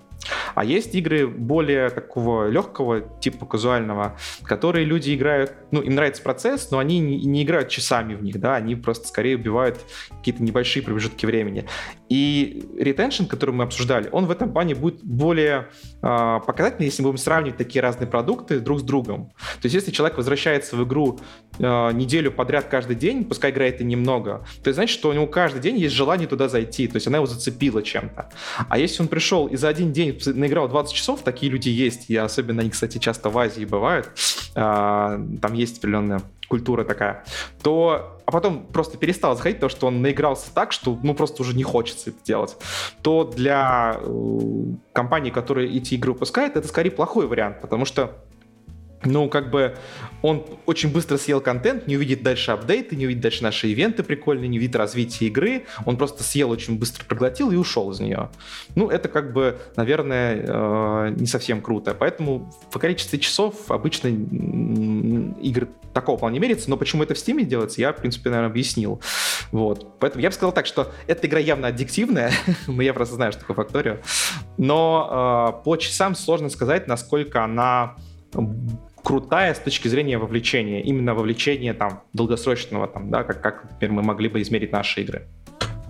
[0.55, 6.71] а есть игры более такого легкого типа казуального, которые люди играют, ну, им нравится процесс,
[6.71, 10.83] но они не, не играют часами в них, да, они просто скорее убивают какие-то небольшие
[10.83, 11.65] промежутки времени.
[12.13, 15.69] И ретеншн, который мы обсуждали, он в этом плане будет более
[16.03, 19.31] э, показательный, если мы будем сравнивать такие разные продукты друг с другом.
[19.35, 21.19] То есть если человек возвращается в игру
[21.57, 25.59] э, неделю подряд каждый день, пускай играет и немного, то значит, что у него каждый
[25.59, 28.29] день есть желание туда зайти, то есть она его зацепила чем-то.
[28.69, 32.15] А если он пришел и за один день наиграл 20 часов, такие люди есть, и
[32.15, 34.11] особенно они, кстати, часто в Азии бывают,
[34.53, 37.23] а, там есть определенная культура такая,
[37.61, 41.55] то а потом просто перестал заходить, потому что он наигрался так, что ну просто уже
[41.55, 42.57] не хочется это делать,
[43.01, 44.39] то для э,
[44.93, 48.17] компании, которая эти игры выпускает, это скорее плохой вариант, потому что
[49.05, 49.75] ну, как бы
[50.21, 54.47] он очень быстро съел контент, не увидит дальше апдейты, не увидит дальше наши ивенты прикольные,
[54.47, 55.65] не увидит развития игры.
[55.85, 58.29] Он просто съел очень быстро, проглотил и ушел из нее.
[58.75, 61.93] Ну, это как бы, наверное, э, не совсем круто.
[61.93, 67.43] Поэтому в количестве часов обычно игры такого плана не меряется, но почему это в Steam
[67.43, 69.01] делается, я, в принципе, наверное, объяснил.
[69.51, 69.99] Вот.
[69.99, 72.31] Поэтому я бы сказал так, что эта игра явно аддиктивная,
[72.67, 73.97] я просто знаю, что такое Факторио,
[74.57, 77.95] но э, по часам сложно сказать, насколько она
[79.03, 84.01] крутая с точки зрения вовлечения, именно вовлечения там долгосрочного, там, да, как, как например, мы
[84.03, 85.27] могли бы измерить наши игры.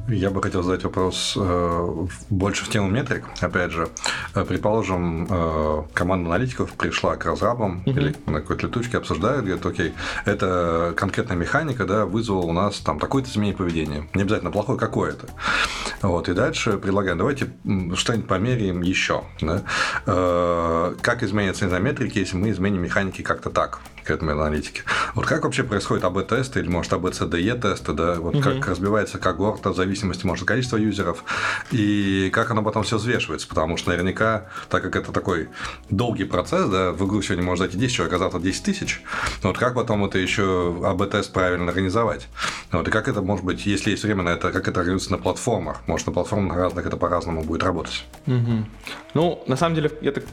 [0.07, 3.25] Я бы хотел задать вопрос э, больше в тему метрик.
[3.39, 3.87] Опять же,
[4.35, 7.91] э, предположим, э, команда аналитиков пришла к разрабам mm-hmm.
[7.91, 9.93] или на какой-то летучке, обсуждают, говорят, окей,
[10.25, 14.09] это конкретная механика, да, вызвала у нас там такое-то изменение поведения.
[14.13, 15.27] Не обязательно плохое, какое-то.
[16.01, 17.53] Вот, и дальше предлагаем, давайте
[17.95, 19.23] что-нибудь померяем еще.
[19.39, 19.61] Да?
[20.05, 23.79] Э, как изменятся метрики, если мы изменим механики как-то так?
[24.03, 24.83] К этому аналитике.
[25.15, 28.43] Вот как вообще происходит АБ-тесты или, может, АБ-ЦДЕ-тесты, да, вот угу.
[28.43, 31.23] как разбивается когорта в зависимости, может, количества юзеров,
[31.71, 35.49] и как оно потом все взвешивается, потому что наверняка, так как это такой
[35.89, 39.01] долгий процесс, да, в игру сегодня может зайти 10 человек, а завтра 10 тысяч,
[39.41, 42.27] вот как потом это еще АБ-тест правильно организовать?
[42.71, 45.17] Вот, и как это, может быть, если есть время на это, как это организуется на
[45.17, 45.81] платформах?
[45.87, 48.05] Может, на платформах разных это по-разному будет работать?
[48.27, 48.65] Угу.
[49.13, 50.23] Ну, на самом деле, это...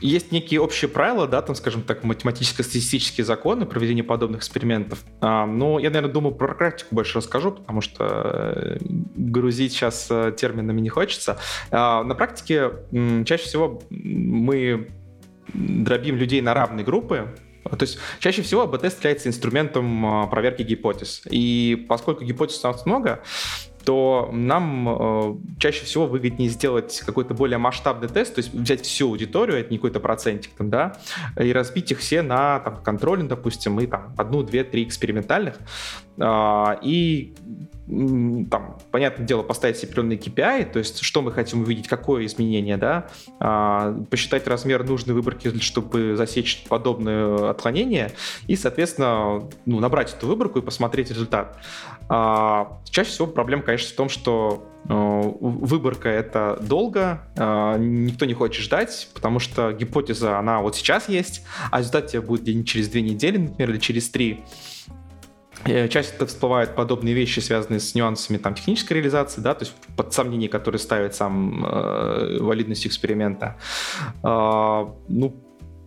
[0.00, 5.04] есть некие общие правила, да, там, скажем так, математическо-статистические физические законы проведения подобных экспериментов.
[5.20, 10.34] А, но я, наверное, думаю, про практику больше расскажу, потому что э, грузить сейчас э,
[10.36, 11.38] терминами не хочется.
[11.70, 12.70] А, на практике
[13.24, 14.90] чаще всего мы
[15.54, 17.34] дробим людей на равные группы,
[17.64, 21.22] то есть чаще всего АБ-тест является инструментом а, проверки гипотез.
[21.30, 23.22] И поскольку гипотез у нас много,
[23.84, 29.08] то нам э, чаще всего выгоднее сделать какой-то более масштабный тест, то есть взять всю
[29.08, 30.96] аудиторию, это не какой-то процентик там, да,
[31.38, 35.56] и разбить их все на там, контрольный, допустим, и там одну, две, три экспериментальных,
[36.22, 37.34] и
[38.50, 42.76] там, понятное дело, поставить себе определенные KPI, то есть что мы хотим увидеть, какое изменение,
[42.76, 43.08] да,
[43.40, 48.12] а, посчитать размер нужной выборки, чтобы засечь подобное отклонение,
[48.46, 51.58] и, соответственно, ну, набрать эту выборку и посмотреть результат.
[52.08, 58.34] А, чаще всего проблема, конечно, в том, что э, выборка это долго, э, никто не
[58.34, 62.88] хочет ждать, потому что гипотеза, она вот сейчас есть, а результат тебе будет где-нибудь через
[62.88, 64.44] две недели, например, или через три.
[65.64, 70.12] Э, часто всплывают подобные вещи, связанные с нюансами там, технической реализации, да, то есть под
[70.12, 73.56] сомнение, которые ставят сам э, валидность эксперимента.
[74.22, 75.46] Э, ну,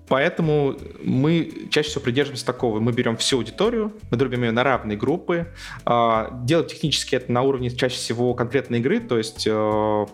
[0.09, 2.79] Поэтому мы чаще всего придерживаемся такого.
[2.79, 5.47] Мы берем всю аудиторию, мы дробим ее на равные группы.
[5.85, 10.05] А, делать технически это на уровне чаще всего конкретной игры, то есть э,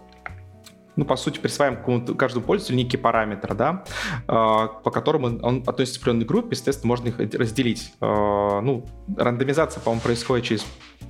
[1.00, 3.86] ну, по сути, присваиваем каждому пользователю некий параметр, да,
[4.28, 7.94] по которому он относится к определенной группе, естественно, можно их разделить.
[8.02, 8.86] Ну,
[9.16, 10.66] рандомизация, по-моему, происходит через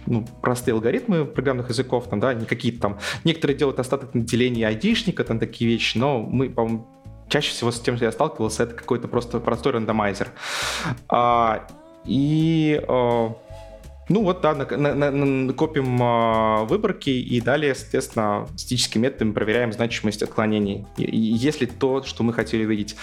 [0.05, 2.99] ну, простые алгоритмы программных языков, там, да, не какие-то там...
[3.23, 6.87] Некоторые делают остаток деления айдишника, там такие вещи, но мы, по-моему,
[7.27, 10.27] чаще всего с тем, что я сталкивался, это какой-то просто простой рандомайзер.
[11.07, 11.67] А,
[12.05, 13.33] и а,
[14.09, 20.85] ну вот, да, на, копим а, выборки и далее, соответственно, статическими методами проверяем значимость отклонений,
[20.97, 22.95] если то, что мы хотели видеть.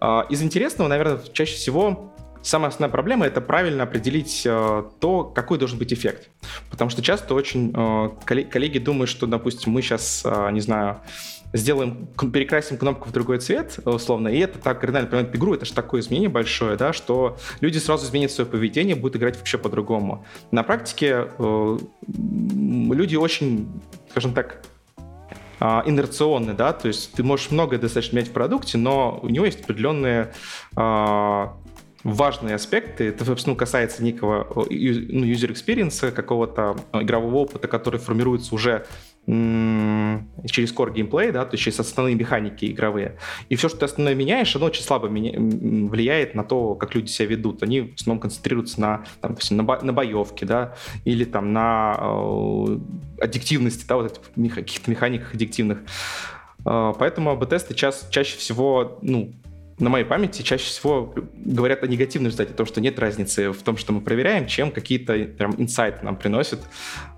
[0.00, 2.10] А, из интересного, наверное, чаще всего
[2.42, 6.28] самая основная проблема— это правильно определить э, то, какой должен быть эффект.
[6.70, 11.00] Потому что часто очень э, коллеги думают, что, допустим, мы сейчас, э, не знаю,
[11.54, 15.72] сделаем, перекрасим кнопку в другой цвет, условно, и это так кардинально поменяет игру, это же
[15.72, 20.26] такое изменение большое, да, что люди сразу изменят свое поведение, будут играть вообще по-другому.
[20.50, 21.78] На практике э,
[22.08, 23.68] люди очень,
[24.10, 24.62] скажем так,
[25.60, 29.46] э, инерционны, да, то есть ты можешь многое достаточно менять в продукте, но у него
[29.46, 30.34] есть определенные
[30.76, 31.46] э,
[32.02, 33.08] важные аспекты.
[33.08, 34.64] Это, собственно, касается некого ну,
[35.24, 38.86] user experience, какого-то игрового опыта, который формируется уже
[39.26, 43.16] через core геймплей, да, то есть через основные механики игровые.
[43.48, 45.32] И все, что ты основное меняешь, оно очень слабо меня...
[45.88, 47.62] влияет на то, как люди себя ведут.
[47.62, 49.80] Они в основном концентрируются на, там, допустим, на, бо...
[49.80, 52.78] на боевке, да, или там на э,
[53.22, 55.78] аддиктивности, да, вот этих каких-то механиках аддиктивных.
[56.66, 57.92] Э, поэтому АБ-тесты ча...
[58.10, 59.32] чаще всего, ну,
[59.78, 63.62] на моей памяти чаще всего говорят о негативном результате, о том, что нет разницы в
[63.62, 66.60] том, что мы проверяем, чем какие-то прям инсайты нам приносят.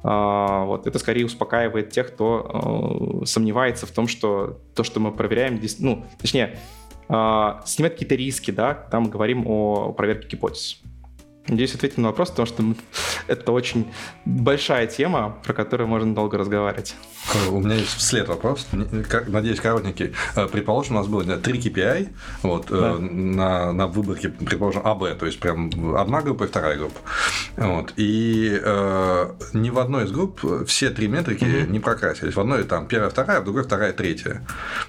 [0.03, 0.87] А, вот.
[0.87, 6.07] Это скорее успокаивает тех, кто э, сомневается в том, что то, что мы проверяем, ну,
[6.19, 6.59] точнее,
[7.09, 10.81] а, снимает какие-то риски, да, там говорим о проверке гипотез.
[11.49, 12.65] Надеюсь, ответил на вопрос, потому что
[13.27, 13.87] это очень
[14.25, 16.95] большая тема, про которую можно долго разговаривать.
[17.35, 20.13] Э, у меня есть вслед вопрос, надеюсь, коротенький.
[20.35, 22.09] Э, предположим, у нас было три KPI
[22.43, 22.97] вот, э, да.
[22.99, 26.99] на, на выборке, предположим, АБ, то есть прям одна группа и вторая группа.
[27.57, 27.93] Вот.
[27.97, 31.73] И э, ни в одной из групп все три метрики угу.
[31.73, 32.35] не прокрасились.
[32.35, 34.47] В одной там первая, вторая, в другой вторая, третья.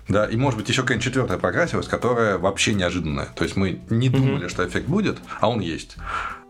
[0.08, 3.28] Да, и может быть еще какая-нибудь четвертая прокрасилась, которая вообще неожиданная.
[3.36, 4.50] То есть мы не думали, угу.
[4.50, 5.98] что эффект будет, а он есть.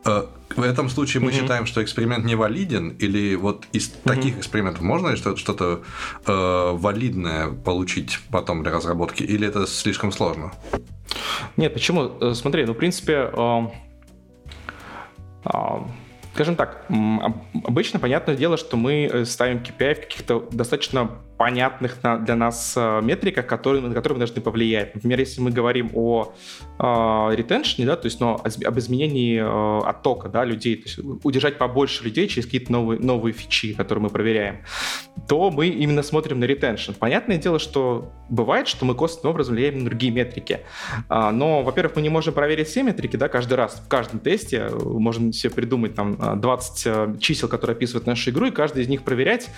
[0.07, 4.03] Э, в этом случае мы mm считаем, что эксперимент не валиден, или вот из mm
[4.03, 5.83] таких экспериментов можно что-то
[6.25, 10.51] э, валидное получить потом для разработки, или это слишком сложно?
[11.57, 12.11] Нет, почему?
[12.21, 13.61] Э, смотри, ну, в принципе, э,
[15.45, 15.59] э,
[16.37, 16.85] скажем так,
[17.63, 23.01] обычно понятное дело, что мы э, ставим KPI в каких-то достаточно понятных для нас э,
[23.01, 24.95] метриках, которые, на которые мы должны повлиять.
[24.95, 26.33] Например, если мы говорим о
[26.79, 31.57] э, ретеншне, да, то есть ну, об изменении э, оттока да, людей, то есть удержать
[31.57, 34.63] побольше людей через какие-то новые, новые фичи, которые мы проверяем,
[35.27, 36.93] то мы именно смотрим на ретеншн.
[36.93, 40.61] Понятное дело, что бывает, что мы косвенным образом влияем на другие метрики.
[41.07, 43.81] А, но, во-первых, мы не можем проверить все метрики да, каждый раз.
[43.85, 48.83] В каждом тесте можем себе придумать там 20 чисел, которые описывают нашу игру, и каждый
[48.83, 49.49] из них проверять.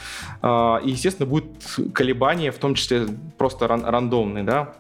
[0.42, 1.48] А, и, естественно, будет
[1.94, 3.08] колебания, в том числе
[3.38, 4.76] просто ран рандомные, да.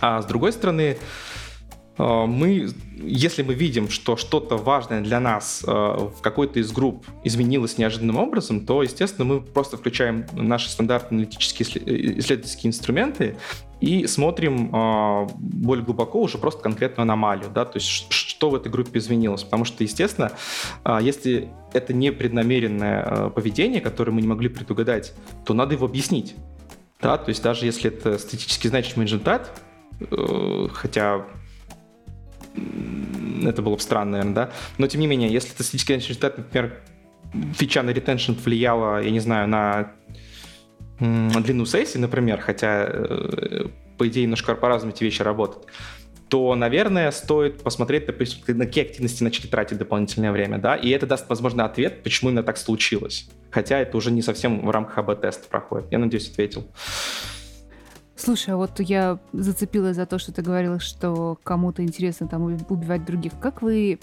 [0.00, 0.96] А с другой стороны, э,
[1.96, 7.78] мы, если мы видим, что что-то важное для нас э, в какой-то из групп изменилось
[7.78, 13.36] неожиданным образом, то, естественно, мы просто включаем наши стандартные аналитические э, исследовательские инструменты
[13.80, 14.70] и смотрим
[15.36, 19.42] более глубоко уже просто конкретную аномалию, да, то есть что в этой группе изменилось.
[19.42, 20.32] Потому что, естественно,
[21.00, 25.12] если это не преднамеренное поведение, которое мы не могли предугадать,
[25.44, 26.34] то надо его объяснить.
[27.02, 29.60] Да, то есть даже если это статически значимый результат,
[30.72, 31.26] хотя
[32.54, 34.50] это было бы странно, наверное, да.
[34.78, 36.80] Но тем не менее, если это статический результат, например,
[37.54, 39.92] фича на ретеншн влияла, я не знаю, на
[41.00, 43.66] длину сессии, например, хотя, э,
[43.98, 45.66] по идее, немножко по-разному эти вещи работают,
[46.28, 51.06] то, наверное, стоит посмотреть, допустим, на какие активности начали тратить дополнительное время, да, и это
[51.06, 53.28] даст, возможно, ответ, почему именно так случилось.
[53.50, 55.92] Хотя это уже не совсем в рамках АБ-теста проходит.
[55.92, 56.66] Я надеюсь, ответил.
[58.24, 63.04] Слушай, а вот я зацепилась за то, что ты говорила, что кому-то интересно там убивать
[63.04, 63.32] других.
[63.38, 63.98] Как вы...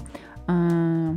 [0.47, 1.13] Э,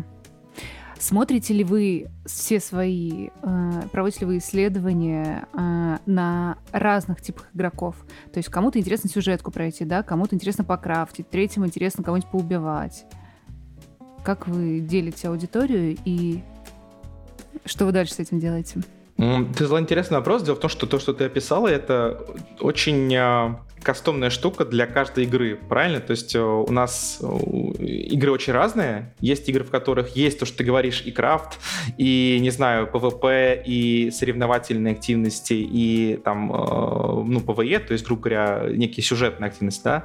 [0.99, 3.29] смотрите ли вы все свои...
[3.43, 7.95] Э, проводите ли вы исследования э, на разных типах игроков?
[8.33, 10.03] То есть кому-то интересно сюжетку пройти, да?
[10.03, 13.05] Кому-то интересно покрафтить, третьему интересно кого-нибудь поубивать.
[14.25, 16.43] Как вы делите аудиторию и
[17.67, 18.81] что вы дальше с этим делаете?
[19.17, 20.43] Ты задала интересный вопрос.
[20.43, 22.21] Дело в том, что то, что ты описала, это
[22.61, 26.01] очень а, кастомная штука для каждой игры, правильно?
[26.01, 27.27] То есть э, у нас э,
[27.85, 29.15] игры очень разные.
[29.21, 31.59] Есть игры, в которых есть то, что ты говоришь, и крафт,
[31.99, 38.65] и, не знаю, PvP, и соревновательные активности, и там, ну, PvE, то есть, грубо говоря,
[38.71, 40.05] некие сюжетные активности, да.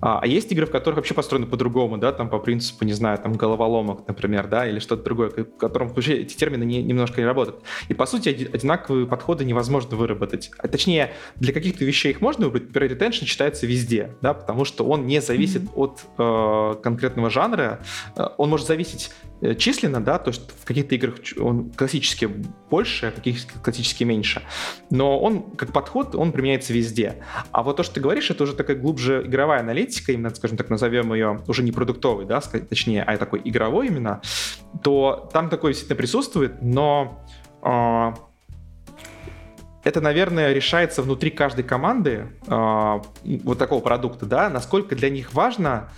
[0.00, 3.18] А, а есть игры, в которых вообще построены по-другому, да, там по принципу, не знаю,
[3.18, 7.26] там головоломок, например, да, или что-то другое, в котором вообще эти термины не, немножко не
[7.26, 7.62] работают.
[7.88, 10.50] И, по сути, одинаковые подходы невозможно выработать.
[10.58, 12.72] А, точнее, для каких-то вещей их можно выбрать,
[13.08, 15.74] Attention считается везде, да, потому что он не зависит mm-hmm.
[15.74, 17.80] от э, конкретного жанра,
[18.16, 22.28] э, он может зависеть Э, численно, да, то есть в каких-то играх он классически
[22.70, 24.42] больше, а в каких-то классически меньше.
[24.90, 27.22] Но он, как подход, он применяется везде.
[27.52, 30.70] А вот то, что ты говоришь, это уже такая глубже игровая аналитика, именно, скажем так,
[30.70, 34.20] назовем ее уже не продуктовой, да, точнее, а такой игровой именно,
[34.82, 37.24] то там такое действительно присутствует, но
[37.62, 38.12] э,
[39.84, 43.00] это, наверное, решается внутри каждой команды э,
[43.44, 45.88] вот такого продукта, да, насколько для них важно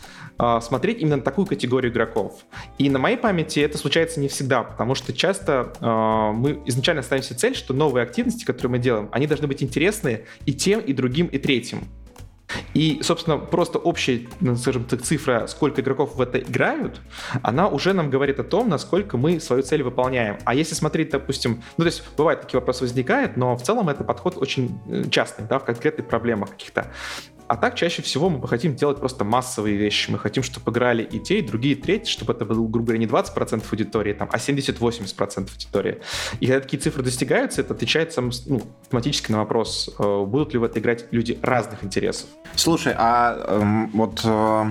[0.43, 2.47] а, смотреть именно на такую категорию игроков.
[2.79, 7.23] И на моей памяти это случается не всегда, потому что часто э, мы изначально ставим
[7.23, 10.95] себе цель, что новые активности, которые мы делаем, они должны быть интересны и тем, и
[10.95, 11.81] другим, и третьим.
[12.75, 17.01] И, собственно, просто общая, ну, скажем так, цифра, сколько игроков в это играют,
[17.43, 20.39] она уже нам говорит о том, насколько мы свою цель выполняем.
[20.45, 24.05] А если смотреть, допустим, ну, то есть бывают такие вопросы возникают, но в целом это
[24.05, 26.87] подход очень э, частный, да, в конкретных проблемах каких-то.
[27.51, 30.09] А так чаще всего мы хотим делать просто массовые вещи.
[30.09, 33.01] Мы хотим, чтобы играли и те, и другие, и третьи, чтобы это был, грубо говоря,
[33.01, 35.99] не 20% аудитории, там, а 70-80% аудитории.
[36.39, 40.61] И когда такие цифры достигаются, это отвечает сам, ну, автоматически на вопрос, э, будут ли
[40.61, 42.29] в это играть люди разных интересов.
[42.55, 44.21] Слушай, а э, вот...
[44.25, 44.67] Э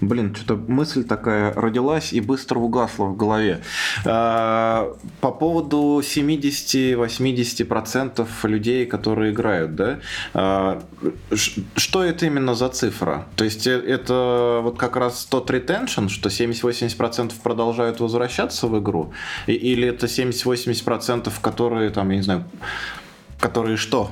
[0.00, 3.62] Блин, что-то мысль такая родилась и быстро угасла в голове.
[4.04, 9.98] А, по поводу 70-80% людей, которые играют, да?
[10.34, 10.80] А,
[11.76, 13.26] что это именно за цифра?
[13.36, 19.12] То есть э, это вот как раз тот ретеншн, что 70-80% продолжают возвращаться в игру?
[19.46, 22.44] Или это 70-80%, которые там, я не знаю,
[23.40, 24.10] которые что?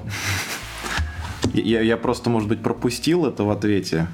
[1.55, 4.09] Я, я просто, может быть, пропустил это в ответе.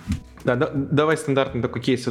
[0.45, 2.11] Да, да, давай стандартный такой кейс э,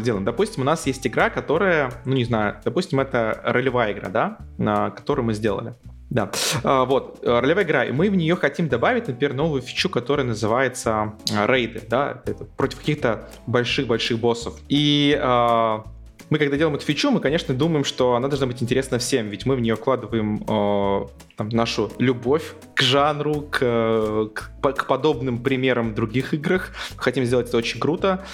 [0.00, 0.24] сделаем.
[0.24, 4.90] Допустим, у нас есть игра, которая, ну не знаю, допустим, это ролевая игра, да, на
[4.90, 5.74] которую мы сделали.
[6.10, 6.30] Да,
[6.62, 11.14] а, вот, ролевая игра, и мы в нее хотим добавить, например, новую фичу, которая называется
[11.34, 14.54] а, рейды, да, это против каких-то больших-больших боссов.
[14.68, 15.84] И а,
[16.30, 19.46] мы, когда делаем эту фичу, мы, конечно, думаем, что она должна быть интересна всем, ведь
[19.46, 21.06] мы в нее вкладываем э,
[21.36, 26.70] там, нашу любовь к жанру, к, к, к подобным примерам в других играх.
[26.96, 28.24] Хотим сделать это очень круто.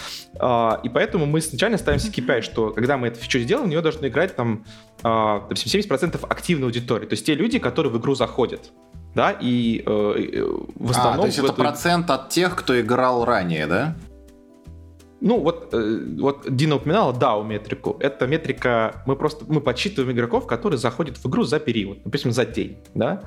[0.40, 3.70] Э, и поэтому мы изначально ставим себе KPI, что когда мы эту фичу сделаем, в
[3.70, 4.64] нее должны играть там,
[5.02, 7.06] э, допустим, 70% активной аудитории.
[7.06, 8.72] То есть те люди, которые в игру заходят
[9.14, 10.44] да, и э,
[10.76, 11.14] в основном...
[11.14, 11.56] А, то есть это эту...
[11.56, 13.96] процент от тех, кто играл ранее, да?
[15.20, 17.96] Ну, вот, э, вот Дина упоминала DAO метрику.
[18.00, 22.46] Это метрика, мы просто мы подсчитываем игроков, которые заходят в игру за период, допустим, за
[22.46, 23.22] день, да,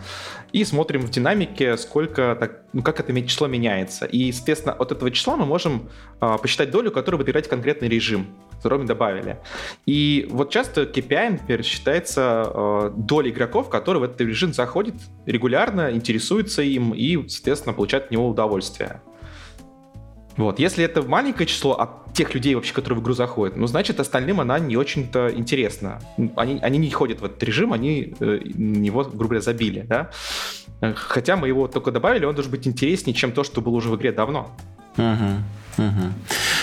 [0.51, 4.05] и смотрим в динамике, сколько, так, ну, как это число меняется.
[4.05, 5.89] И, соответственно, от этого числа мы можем
[6.19, 8.27] э, посчитать долю, которую будет играть конкретный режим,
[8.57, 9.37] который мы добавили.
[9.85, 14.95] И вот часто KPI, например, считается э, долей игроков, которые в этот режим заходят
[15.27, 19.01] регулярно, интересуются им и, соответственно, получают от него удовольствие.
[20.37, 20.59] Вот.
[20.59, 24.39] Если это маленькое число от тех людей, вообще, которые в игру заходят, ну, значит, остальным
[24.39, 25.99] она не очень-то интересна.
[26.35, 30.09] Они, они не ходят в этот режим, они э, него, грубо говоря, забили, да?
[30.95, 33.95] Хотя мы его только добавили, он должен быть интереснее, чем то, что было уже в
[33.95, 34.51] игре давно.
[34.97, 35.43] Угу,
[35.77, 36.13] угу.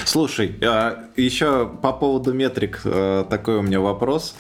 [0.04, 4.34] Слушай, а, еще по поводу метрик э, такой у меня вопрос.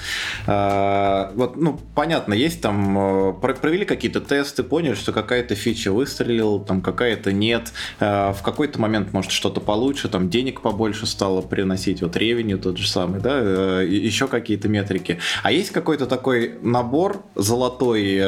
[0.46, 6.80] А, вот, ну, понятно, есть там, провели какие-то тесты, поняли, что какая-то фича выстрелила, там
[6.80, 7.72] какая-то нет.
[8.00, 12.78] А, в какой-то момент, может, что-то получше, там денег побольше стало приносить, вот ревеню тот
[12.78, 15.18] же самый, да, еще какие-то метрики.
[15.42, 18.20] А есть какой-то такой набор золотой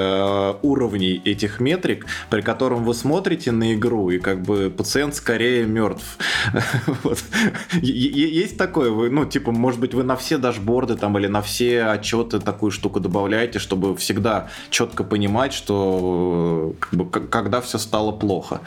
[0.62, 6.18] уровней этих метрик, при котором вы смотрите на игру, и как бы пациент скорее мертв.
[7.02, 7.22] вот.
[7.80, 11.84] Есть такое, вы, ну, типа, может быть, вы на все дашборды там или на все
[11.84, 18.60] отчеты такую штуку добавляете, чтобы всегда четко понимать, что как бы, когда все стало плохо.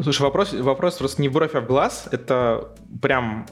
[0.00, 2.08] Слушай, вопрос, вопрос просто не в бровь, а в глаз.
[2.10, 2.68] Это
[3.00, 3.46] прям,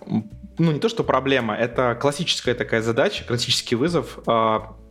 [0.59, 4.19] ну, не то, что проблема, это классическая такая задача, классический вызов.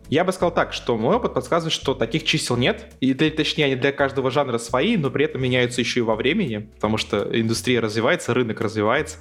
[0.10, 3.66] А, я бы сказал так, что мой опыт подсказывает, что таких чисел нет, и точнее
[3.66, 7.30] они для каждого жанра свои, но при этом меняются еще и во времени, потому что
[7.32, 9.18] индустрия развивается, рынок развивается.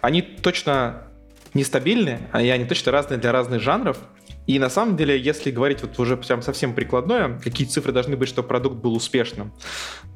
[0.00, 1.04] Они точно
[1.54, 3.98] нестабильны, и они точно разные для разных жанров.
[4.48, 8.28] И на самом деле, если говорить вот уже прям совсем прикладное, какие цифры должны быть,
[8.28, 9.52] чтобы продукт был успешным,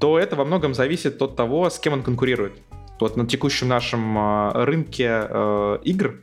[0.00, 2.54] то это во многом зависит от того, с кем он конкурирует.
[2.98, 6.20] Вот на текущем нашем э, рынке э, игр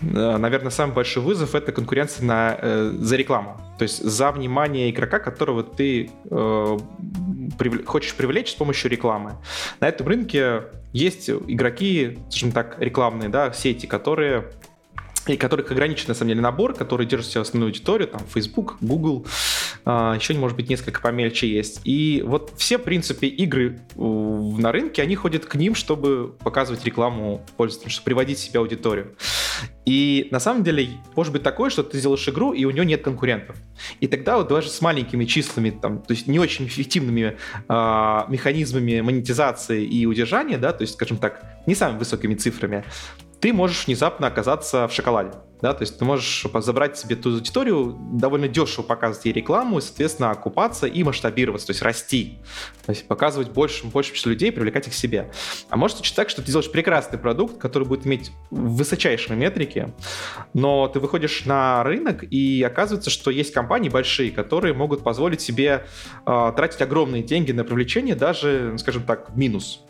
[0.00, 3.56] наверное, самый большой вызов это конкуренция на, э, за рекламу.
[3.78, 6.78] То есть за внимание игрока, которого ты э,
[7.58, 7.86] прив...
[7.86, 9.32] хочешь привлечь с помощью рекламы.
[9.80, 14.50] На этом рынке есть игроки, скажем так, рекламные, да, сети, которые
[15.26, 19.26] и которых ограничен, на самом деле, набор, который держит себе основную аудиторию, там, Facebook, Google,
[19.84, 21.80] а, еще, может быть, несколько помельче есть.
[21.84, 27.44] И вот все, в принципе, игры на рынке, они ходят к ним, чтобы показывать рекламу
[27.56, 29.16] пользователям, чтобы приводить себе аудиторию.
[29.84, 33.02] И на самом деле может быть такое, что ты сделаешь игру, и у нее нет
[33.02, 33.56] конкурентов.
[34.00, 37.36] И тогда вот даже с маленькими числами, там, то есть не очень эффективными
[37.68, 42.84] э, механизмами монетизации и удержания, да, то есть, скажем так, не самыми высокими цифрами,
[43.40, 45.32] ты можешь внезапно оказаться в шоколаде.
[45.62, 49.80] Да, то есть ты можешь забрать себе ту аудиторию, довольно дешево показывать ей рекламу, и,
[49.80, 52.38] соответственно, окупаться и масштабироваться, то есть расти.
[52.84, 55.30] То есть показывать больше, больше людей, привлекать их к себе.
[55.70, 59.94] А может случиться так, что ты делаешь прекрасный продукт, который будет иметь высочайшие метрики,
[60.52, 65.86] но ты выходишь на рынок, и оказывается, что есть компании большие, которые могут позволить себе
[66.26, 69.80] э, тратить огромные деньги на привлечение даже, скажем так, в минус.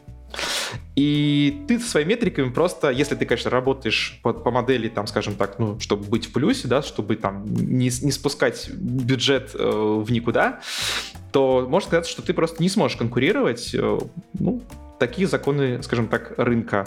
[0.97, 5.35] И ты со своими метриками просто, если ты, конечно, работаешь по, по модели, там, скажем
[5.35, 10.11] так, ну, чтобы быть в плюсе, да, чтобы там не, не спускать бюджет э, в
[10.11, 10.61] никуда,
[11.33, 13.99] то можно сказать, что ты просто не сможешь конкурировать, э,
[14.39, 14.63] ну,
[14.99, 16.87] такие законы, скажем так, рынка.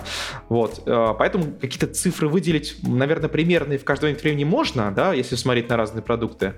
[0.49, 0.83] Вот.
[0.85, 5.77] Э, поэтому какие-то цифры выделить, наверное, примерные в каждом времени можно, да, если смотреть на
[5.77, 6.53] разные продукты.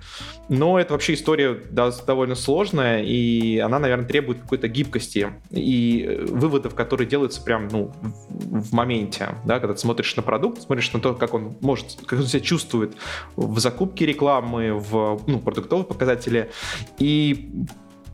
[0.49, 6.75] Но это вообще история довольно сложная, и она, наверное, требует какой-то гибкости и э, выводов,
[6.75, 7.93] которые делаются прям, ну,
[8.29, 12.19] в моменте, да, когда ты смотришь на продукт, смотришь на то, как он может, как
[12.19, 12.93] он себя чувствует
[13.35, 16.51] в закупке рекламы, в, ну, продуктовые показатели,
[16.97, 17.65] и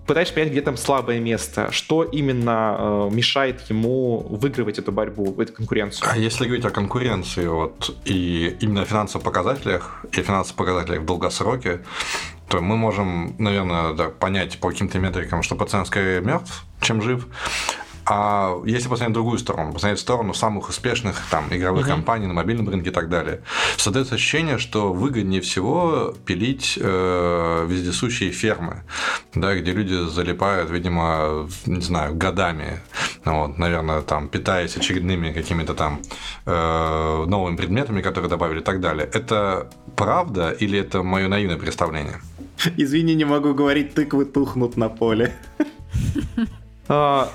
[0.08, 5.54] пытаешься понять, где там слабое место, что именно э, мешает ему выигрывать эту борьбу, эту
[5.54, 6.10] конкуренцию.
[6.10, 11.06] А если говорить о конкуренции, вот, и именно о финансовых показателях, и финансовых показателях в
[11.06, 11.82] долгосроке,
[12.48, 17.28] то мы можем, наверное, да, понять по каким-то метрикам, что пациент скорее мертв, чем жив.
[18.10, 21.92] А если посмотреть другую сторону, посмотреть сторону самых успешных там игровых uh-huh.
[21.92, 23.42] компаний на мобильном рынке и так далее,
[23.76, 28.84] создается ощущение, что выгоднее всего пилить э, вездесущие фермы,
[29.36, 32.80] да, где люди залипают, видимо, не знаю, годами,
[33.26, 36.00] вот, наверное, там питаясь очередными какими-то там
[36.46, 39.10] э, новыми предметами, которые добавили и так далее.
[39.14, 42.22] Это правда или это мое наивное представление?
[42.78, 45.34] Извини, не могу говорить, тыквы тухнут на поле.
[46.88, 47.30] А,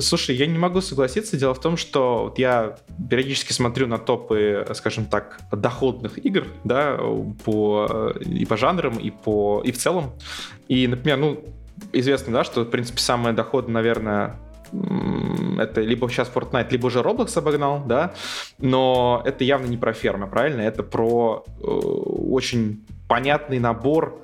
[0.00, 1.36] Слушай, я не могу согласиться.
[1.36, 2.76] Дело в том, что вот я
[3.10, 6.98] периодически смотрю на топы, скажем так, доходных игр, да,
[7.44, 10.12] по, и по жанрам, и, по, и в целом.
[10.68, 11.44] И, например, ну,
[11.92, 14.36] известно, да, что, в принципе, самое доходное, наверное,
[15.58, 18.14] это либо сейчас Fortnite, либо уже Roblox обогнал, да,
[18.58, 20.60] но это явно не про фермы, правильно?
[20.60, 24.20] Это про э, очень понятный набор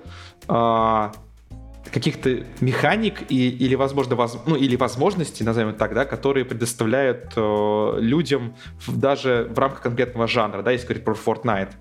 [0.49, 1.11] э,
[1.91, 7.33] каких-то механик и, или, возможно, воз, ну, или возможностей, назовем это так, да, которые предоставляют
[7.37, 8.57] э, людям
[8.87, 11.73] в, даже в рамках конкретного жанра, да, если говорить про Fortnite.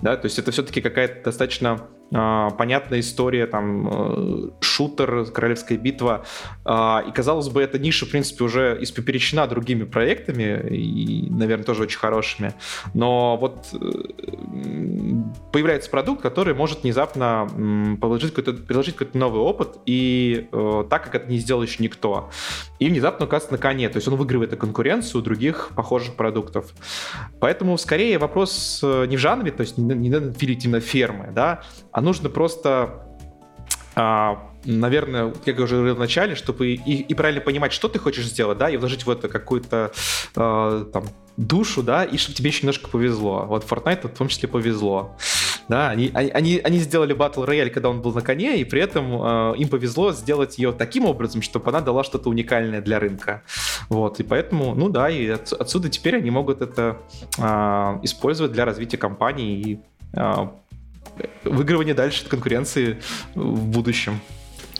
[0.00, 6.24] Да, то есть это все-таки какая-то достаточно понятная история, там, э, шутер, королевская битва.
[6.64, 11.82] А, и, казалось бы, эта ниша, в принципе, уже испоперечена другими проектами, и, наверное, тоже
[11.84, 12.54] очень хорошими.
[12.94, 13.78] Но вот э,
[15.52, 17.48] появляется продукт, который может внезапно
[18.00, 22.30] предложить какой-то, предложить какой-то новый опыт, и э, так, как это не сделал еще никто.
[22.80, 26.72] И внезапно оказывается на коне, то есть он выигрывает конкуренцию других похожих продуктов.
[27.38, 32.00] Поэтому, скорее, вопрос не в жанре, то есть не надо филить именно фермы, да, а
[32.00, 33.06] нужно просто
[33.94, 37.98] а, наверное, как я уже говорил в начале, чтобы и, и правильно понимать, что ты
[37.98, 39.92] хочешь сделать, да, и вложить в это какую-то
[40.36, 41.04] э, там
[41.36, 43.46] душу, да, и чтобы тебе еще немножко повезло.
[43.46, 45.16] Вот Fortnite в том числе повезло.
[45.68, 49.22] Да, они, они, они сделали Battle Royale, когда он был на коне, и при этом
[49.22, 53.42] э, им повезло сделать ее таким образом, чтобы она дала что-то уникальное для рынка.
[53.88, 56.98] Вот, и поэтому, ну да, и от, отсюда теперь они могут это
[57.38, 57.42] э,
[58.02, 59.80] использовать для развития компании и
[60.14, 60.48] э,
[61.44, 62.98] выигрывание дальше от конкуренции
[63.34, 64.20] в будущем.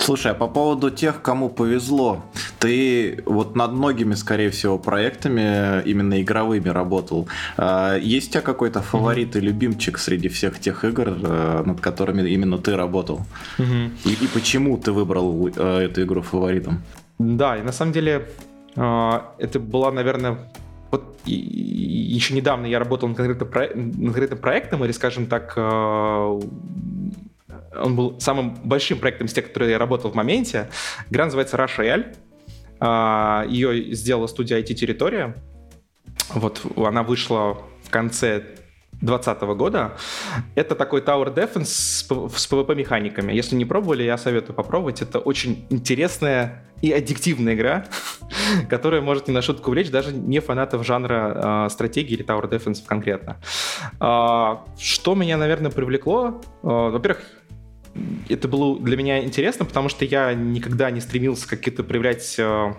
[0.01, 2.25] Слушай, а по поводу тех, кому повезло,
[2.59, 7.29] ты вот над многими, скорее всего, проектами именно игровыми работал.
[7.59, 12.29] А, есть у тебя какой-то фаворит и любимчик среди всех тех игр, э, над которыми
[12.29, 13.21] именно ты работал?
[13.59, 16.83] И, и почему ты выбрал э, эту игру фаворитом?
[17.19, 18.27] Да, и на самом деле
[18.77, 20.39] э, это была, наверное,
[20.91, 25.27] вот и, и еще недавно я работал над конкретным, про, над конкретным проектом, или, скажем
[25.27, 26.41] так, э, он
[27.97, 30.69] был самым большим проектом из тех, которые я работал в моменте.
[31.11, 32.15] Игра называется Rush Royale.
[32.81, 35.35] Э, ее сделала студия IT Территория.
[36.35, 38.45] Вот она вышла в конце
[39.01, 39.93] 2020 года.
[40.55, 43.33] Это такой Tower Defense с, PvP-механиками.
[43.33, 45.03] Если не пробовали, я советую попробовать.
[45.03, 47.87] Это очень интересная и аддиктивная игра,
[48.69, 52.83] которая может не на шутку влечь даже не фанатов жанра э, стратегии или Tower Defense
[52.87, 53.39] конкретно.
[54.01, 56.41] Э, что меня, наверное, привлекло?
[56.63, 57.21] Э, во-первых,
[58.29, 62.75] это было для меня интересно, потому что я никогда не стремился какие-то проявлять э,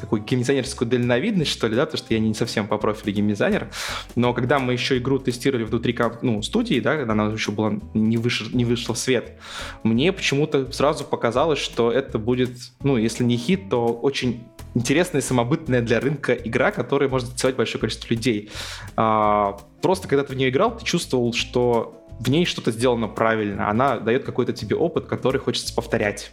[0.00, 3.70] такую геймдизайнерскую дальновидность, что ли, да, потому что я не совсем по профилю геймдизайнер,
[4.16, 8.16] но когда мы еще игру тестировали внутри ну, студии, да, когда она еще была не,
[8.16, 8.52] выш...
[8.52, 9.38] не вышла в свет,
[9.82, 12.50] мне почему-то сразу показалось, что это будет,
[12.82, 17.80] ну, если не хит, то очень интересная самобытная для рынка игра, которая может заинтересовать большое
[17.80, 18.50] количество людей.
[18.96, 23.68] А, просто когда ты в нее играл, ты чувствовал, что в ней что-то сделано правильно,
[23.68, 26.32] она дает какой-то тебе опыт, который хочется повторять.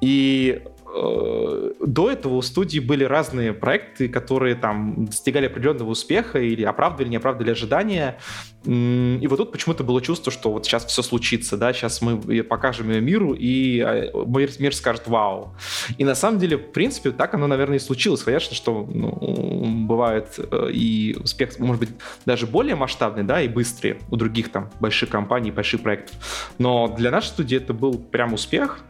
[0.00, 0.62] И
[0.96, 7.16] до этого у студии были разные проекты, которые там достигали определенного успеха или оправдывали, не
[7.16, 8.18] оправдывали ожидания.
[8.64, 12.90] И вот тут почему-то было чувство, что вот сейчас все случится, да, сейчас мы покажем
[12.90, 15.54] ее миру, и а, мир, мир скажет «Вау».
[15.98, 18.22] И на самом деле, в принципе, так оно, наверное, и случилось.
[18.22, 21.90] Конечно, что ну, бывает э, и успех, может быть,
[22.24, 26.16] даже более масштабный, да, и быстрый у других там больших компаний, больших проектов.
[26.58, 28.80] Но для нашей студии это был прям успех,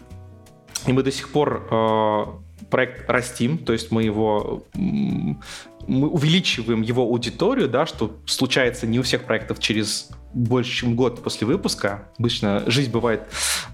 [0.86, 2.24] и мы до сих пор э,
[2.70, 9.02] проект растим, то есть мы его мы увеличиваем его аудиторию, да, что случается не у
[9.02, 12.08] всех проектов через больше, чем год после выпуска.
[12.18, 13.28] Обычно жизнь бывает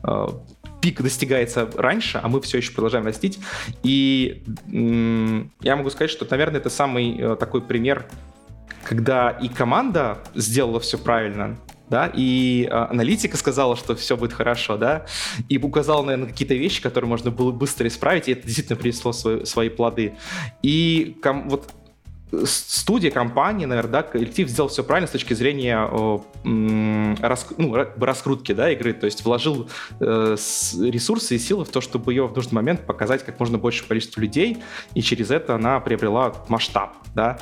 [0.05, 0.27] э,
[0.83, 3.39] пик достигается раньше, а мы все еще продолжаем растить.
[3.83, 4.43] И
[5.61, 8.07] я могу сказать, что, наверное, это самый э, такой пример,
[8.85, 11.57] когда и команда сделала все правильно,
[11.93, 15.05] да, и э, аналитика сказала, что все будет хорошо, да,
[15.51, 19.45] и указала, наверное, какие-то вещи, которые можно было быстро исправить, и это действительно принесло свои,
[19.45, 20.15] свои плоды.
[20.63, 21.71] И ком, вот
[22.45, 28.53] студия, компания, наверное, да, коллектив сделал все правильно с точки зрения э, рас, ну, раскрутки
[28.53, 29.69] да, игры, то есть вложил
[30.01, 30.37] э,
[30.81, 34.21] ресурсы и силы в то, чтобы ее в нужный момент показать как можно большее количество
[34.21, 34.59] людей,
[34.95, 37.39] и через это она приобрела масштаб, да.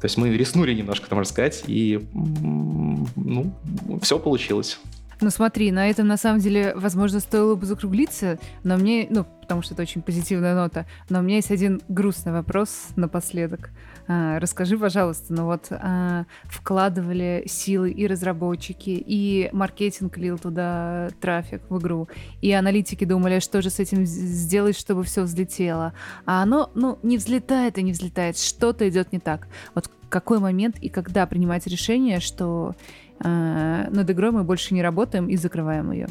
[0.00, 3.54] То есть мы риснули немножко, можно сказать, и ну,
[4.02, 4.80] все получилось.
[5.22, 9.62] Ну смотри, на этом на самом деле, возможно, стоило бы закруглиться, но мне, ну, потому
[9.62, 13.70] что это очень позитивная нота, но у меня есть один грустный вопрос напоследок.
[14.12, 21.62] А, расскажи, пожалуйста, ну вот а, вкладывали силы и разработчики, и маркетинг лил туда трафик
[21.70, 22.08] в игру,
[22.42, 25.94] и аналитики думали, что же с этим сделать, чтобы все взлетело.
[26.26, 29.48] А оно, ну, не взлетает и не взлетает, что-то идет не так.
[29.74, 32.74] Вот какой момент и когда принимать решение, что
[33.18, 36.08] э, над игрой мы больше не работаем и закрываем ее?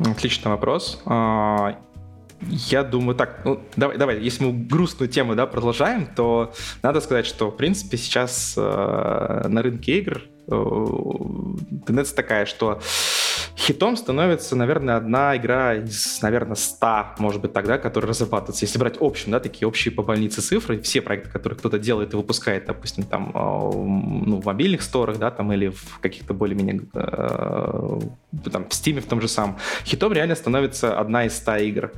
[0.00, 1.00] Отличный вопрос.
[2.48, 7.26] Я думаю, так, ну, давай, давай, если мы грустную тему, да, продолжаем, то надо сказать,
[7.26, 10.74] что, в принципе, сейчас э, на рынке игр э,
[11.86, 12.80] тенденция такая, что
[13.56, 18.64] Хитом становится, наверное, одна игра из, наверное, 100, может быть, тогда, которая разрабатывается.
[18.64, 22.16] Если брать общем, да, такие общие по больнице цифры, все проекты, которые кто-то делает и
[22.16, 28.00] выпускает, допустим, там, а, ну, в мобильных сторах, да, там, или в каких-то более-менее, э,
[28.50, 31.92] там, в Steam в том же самом, хитом реально становится одна из 100 игр.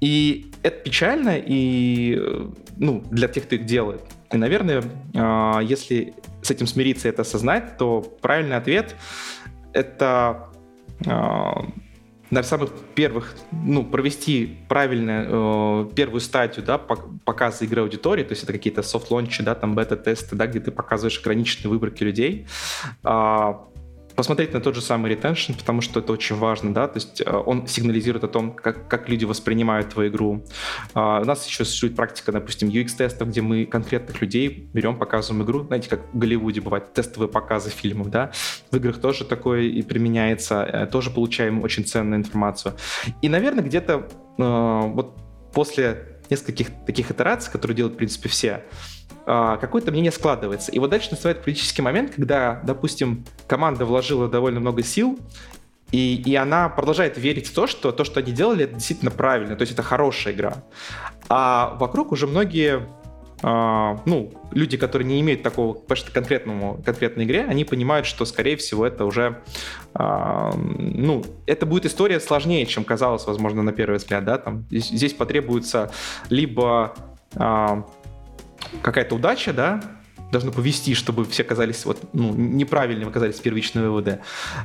[0.00, 2.20] И это печально, и,
[2.76, 4.02] ну, для тех, кто их делает.
[4.32, 4.82] И, наверное,
[5.14, 8.96] э, если с этим смириться и это осознать, то правильный ответ—
[9.72, 10.48] это
[12.30, 18.42] на самых первых, ну, провести правильно э, первую стадию, да, показа игры аудитории, то есть
[18.42, 22.46] это какие-то софт-лончи, да, там бета-тесты, да, где ты показываешь ограниченные выборки людей,
[23.04, 23.54] э,
[24.16, 27.30] посмотреть на тот же самый ретеншн, потому что это очень важно, да, то есть э,
[27.30, 30.44] он сигнализирует о том, как, как люди воспринимают твою игру.
[30.94, 35.64] А, у нас еще существует практика, допустим, UX-тестов, где мы конкретных людей берем, показываем игру,
[35.64, 38.32] знаете, как в Голливуде бывают тестовые показы фильмов, да,
[38.70, 42.74] в играх тоже такое и применяется, э, тоже получаем очень ценную информацию.
[43.20, 44.08] И, наверное, где-то
[44.38, 45.16] э, вот
[45.52, 48.64] после нескольких таких итераций, которые делают, в принципе, все,
[49.24, 50.70] какое-то мнение складывается.
[50.70, 55.18] И вот дальше наступает политический момент, когда, допустим, команда вложила довольно много сил,
[55.90, 59.56] и, и она продолжает верить в то, что то, что они делали, это действительно правильно,
[59.56, 60.62] то есть это хорошая игра.
[61.28, 62.86] А вокруг уже многие
[63.42, 68.56] Uh, ну, люди, которые не имеют такого почти конкретному, конкретной игре, они понимают, что, скорее
[68.56, 69.42] всего, это уже,
[69.92, 74.88] uh, ну, это будет история сложнее, чем казалось, возможно, на первый взгляд, да, там, здесь,
[74.88, 75.92] здесь потребуется
[76.30, 76.94] либо
[77.34, 77.84] uh,
[78.82, 79.80] какая-то удача, да,
[80.30, 84.20] должно повести, чтобы все оказались вот, ну, неправильными оказались первичные выводы.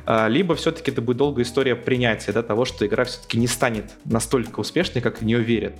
[0.06, 3.92] А, либо все-таки это будет долгая история принятия да, того, что игра все-таки не станет
[4.04, 5.74] настолько успешной, как в нее верят.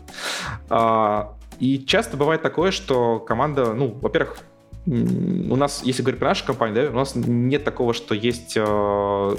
[0.68, 4.38] А, и часто бывает такое, что команда, ну, во-первых,
[4.84, 9.36] у нас, если говорить про нашу компанию, да, у нас нет такого, что есть э,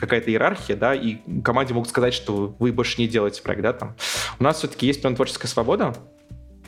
[0.00, 3.94] какая-то иерархия, да, и команде могут сказать, что вы больше не делаете проект, да, там.
[4.38, 5.94] У нас все-таки есть прям творческая свобода,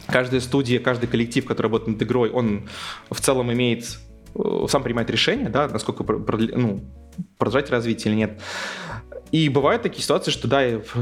[0.06, 2.68] каждая студия, каждый коллектив, который работает над игрой, он
[3.10, 3.98] в целом имеет,
[4.34, 6.80] э, сам принимает решение, да, насколько ну,
[7.38, 8.40] продолжать развитие или нет.
[9.32, 10.60] И бывают такие ситуации, что да,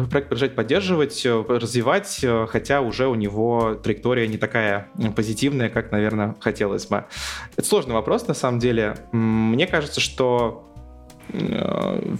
[0.08, 5.90] проект продолжать поддерживать, э, развивать, э, хотя уже у него траектория не такая позитивная, как,
[5.90, 7.06] наверное, хотелось бы.
[7.56, 8.94] Это сложный вопрос, на самом деле.
[9.10, 10.69] Мне кажется, что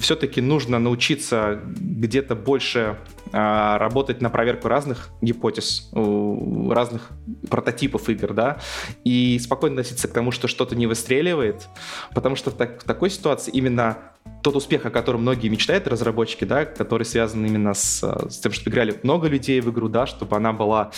[0.00, 2.98] все-таки нужно научиться где-то больше
[3.32, 7.11] а, работать на проверку разных гипотез, разных
[7.48, 8.58] прототипов игр, да,
[9.04, 11.68] и спокойно относиться к тому, что что-то не выстреливает,
[12.12, 13.98] потому что в, так, в такой ситуации именно
[14.42, 18.68] тот успех, о котором многие мечтают разработчики, да, который связан именно с, с тем, что
[18.68, 20.90] играли много людей в игру, да, чтобы она была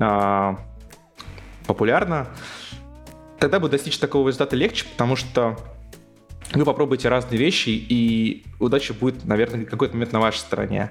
[0.00, 0.58] а,
[1.66, 2.28] популярна,
[3.38, 5.58] тогда будет достичь такого результата легче, потому что
[6.52, 10.90] вы попробуете разные вещи, и удача будет, наверное, какой-то момент на вашей стороне.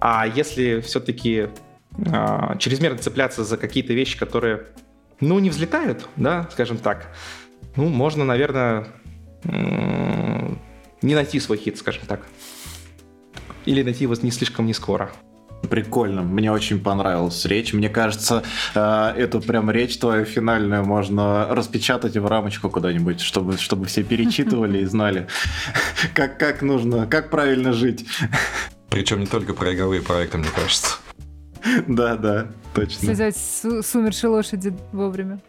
[0.00, 1.48] А если все-таки
[1.98, 4.66] э, чрезмерно цепляться за какие-то вещи, которые,
[5.20, 7.14] ну, не взлетают, да, скажем так,
[7.76, 8.86] ну, можно, наверное,
[9.44, 10.54] э,
[11.02, 12.26] не найти свой хит, скажем так.
[13.66, 15.10] Или найти его не слишком не скоро.
[15.68, 17.72] Прикольно, мне очень понравилась речь.
[17.72, 18.42] Мне кажется,
[18.74, 24.78] э, эту прям речь твою финальную можно распечатать в рамочку куда-нибудь, чтобы, чтобы все перечитывали
[24.78, 25.26] и знали,
[26.14, 28.06] как, как нужно, как правильно жить.
[28.90, 30.96] Причем не только про игровые проекты, мне кажется.
[31.86, 33.06] Да, да, точно.
[33.06, 35.40] Связать с умершей лошади вовремя.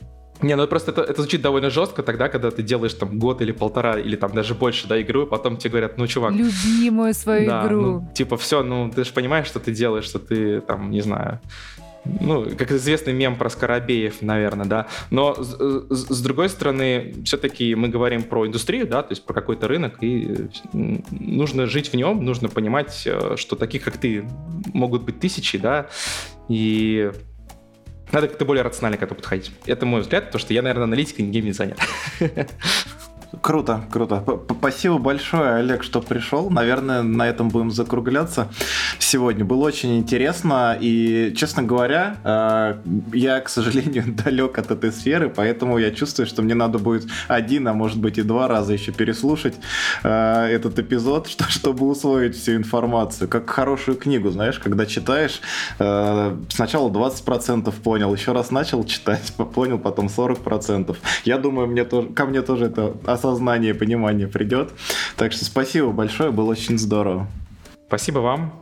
[0.41, 3.51] Не, ну просто это, это звучит довольно жестко тогда, когда ты делаешь там год или
[3.51, 6.33] полтора, или там даже больше, да, игру, и потом тебе говорят, ну, чувак...
[6.33, 7.81] Любимую свою да, игру.
[7.81, 11.39] Ну, типа, все, ну, ты же понимаешь, что ты делаешь, что ты там, не знаю,
[12.05, 14.87] ну, как известный мем про Скоробеев, наверное, да.
[15.09, 15.55] Но с,
[15.89, 20.49] с, другой стороны, все-таки мы говорим про индустрию, да, то есть про какой-то рынок, и
[20.73, 24.23] нужно жить в нем, нужно понимать, э, что таких, как ты,
[24.73, 25.87] могут быть тысячи, да,
[26.47, 27.11] и
[28.11, 29.51] надо как-то более рационально к этому подходить.
[29.65, 31.77] Это мой взгляд, потому что я, наверное, аналитикой, не занят.
[33.41, 34.23] Круто, круто.
[34.59, 36.49] Спасибо большое, Олег, что пришел.
[36.49, 38.47] Наверное, на этом будем закругляться
[38.99, 39.45] сегодня.
[39.45, 40.77] Было очень интересно.
[40.79, 42.75] И, честно говоря, э,
[43.13, 47.67] я, к сожалению, далек от этой сферы, поэтому я чувствую, что мне надо будет один,
[47.67, 49.55] а может быть и два раза еще переслушать
[50.03, 53.27] э, этот эпизод, чтобы усвоить всю информацию.
[53.27, 55.41] Как хорошую книгу, знаешь, когда читаешь,
[55.79, 60.95] э, сначала 20% понял, еще раз начал читать, понял, потом 40%.
[61.25, 62.93] Я думаю, мне тоже, ко мне тоже это
[63.29, 64.71] осознание, понимание придет.
[65.17, 67.27] Так что спасибо большое, было очень здорово.
[67.87, 68.53] Спасибо вам.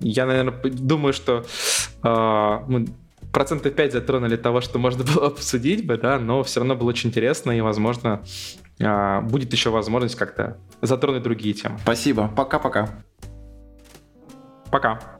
[0.00, 1.44] Я, наверное, думаю, что
[2.02, 2.86] э, мы
[3.32, 7.10] процентов 5 затронули того, что можно было обсудить бы, да, но все равно было очень
[7.10, 8.22] интересно, и, возможно,
[8.80, 11.78] э, будет еще возможность как-то затронуть другие темы.
[11.82, 12.28] Спасибо.
[12.34, 12.88] Пока-пока.
[14.70, 14.92] Пока.
[14.92, 14.98] -пока.
[14.98, 15.15] Пока.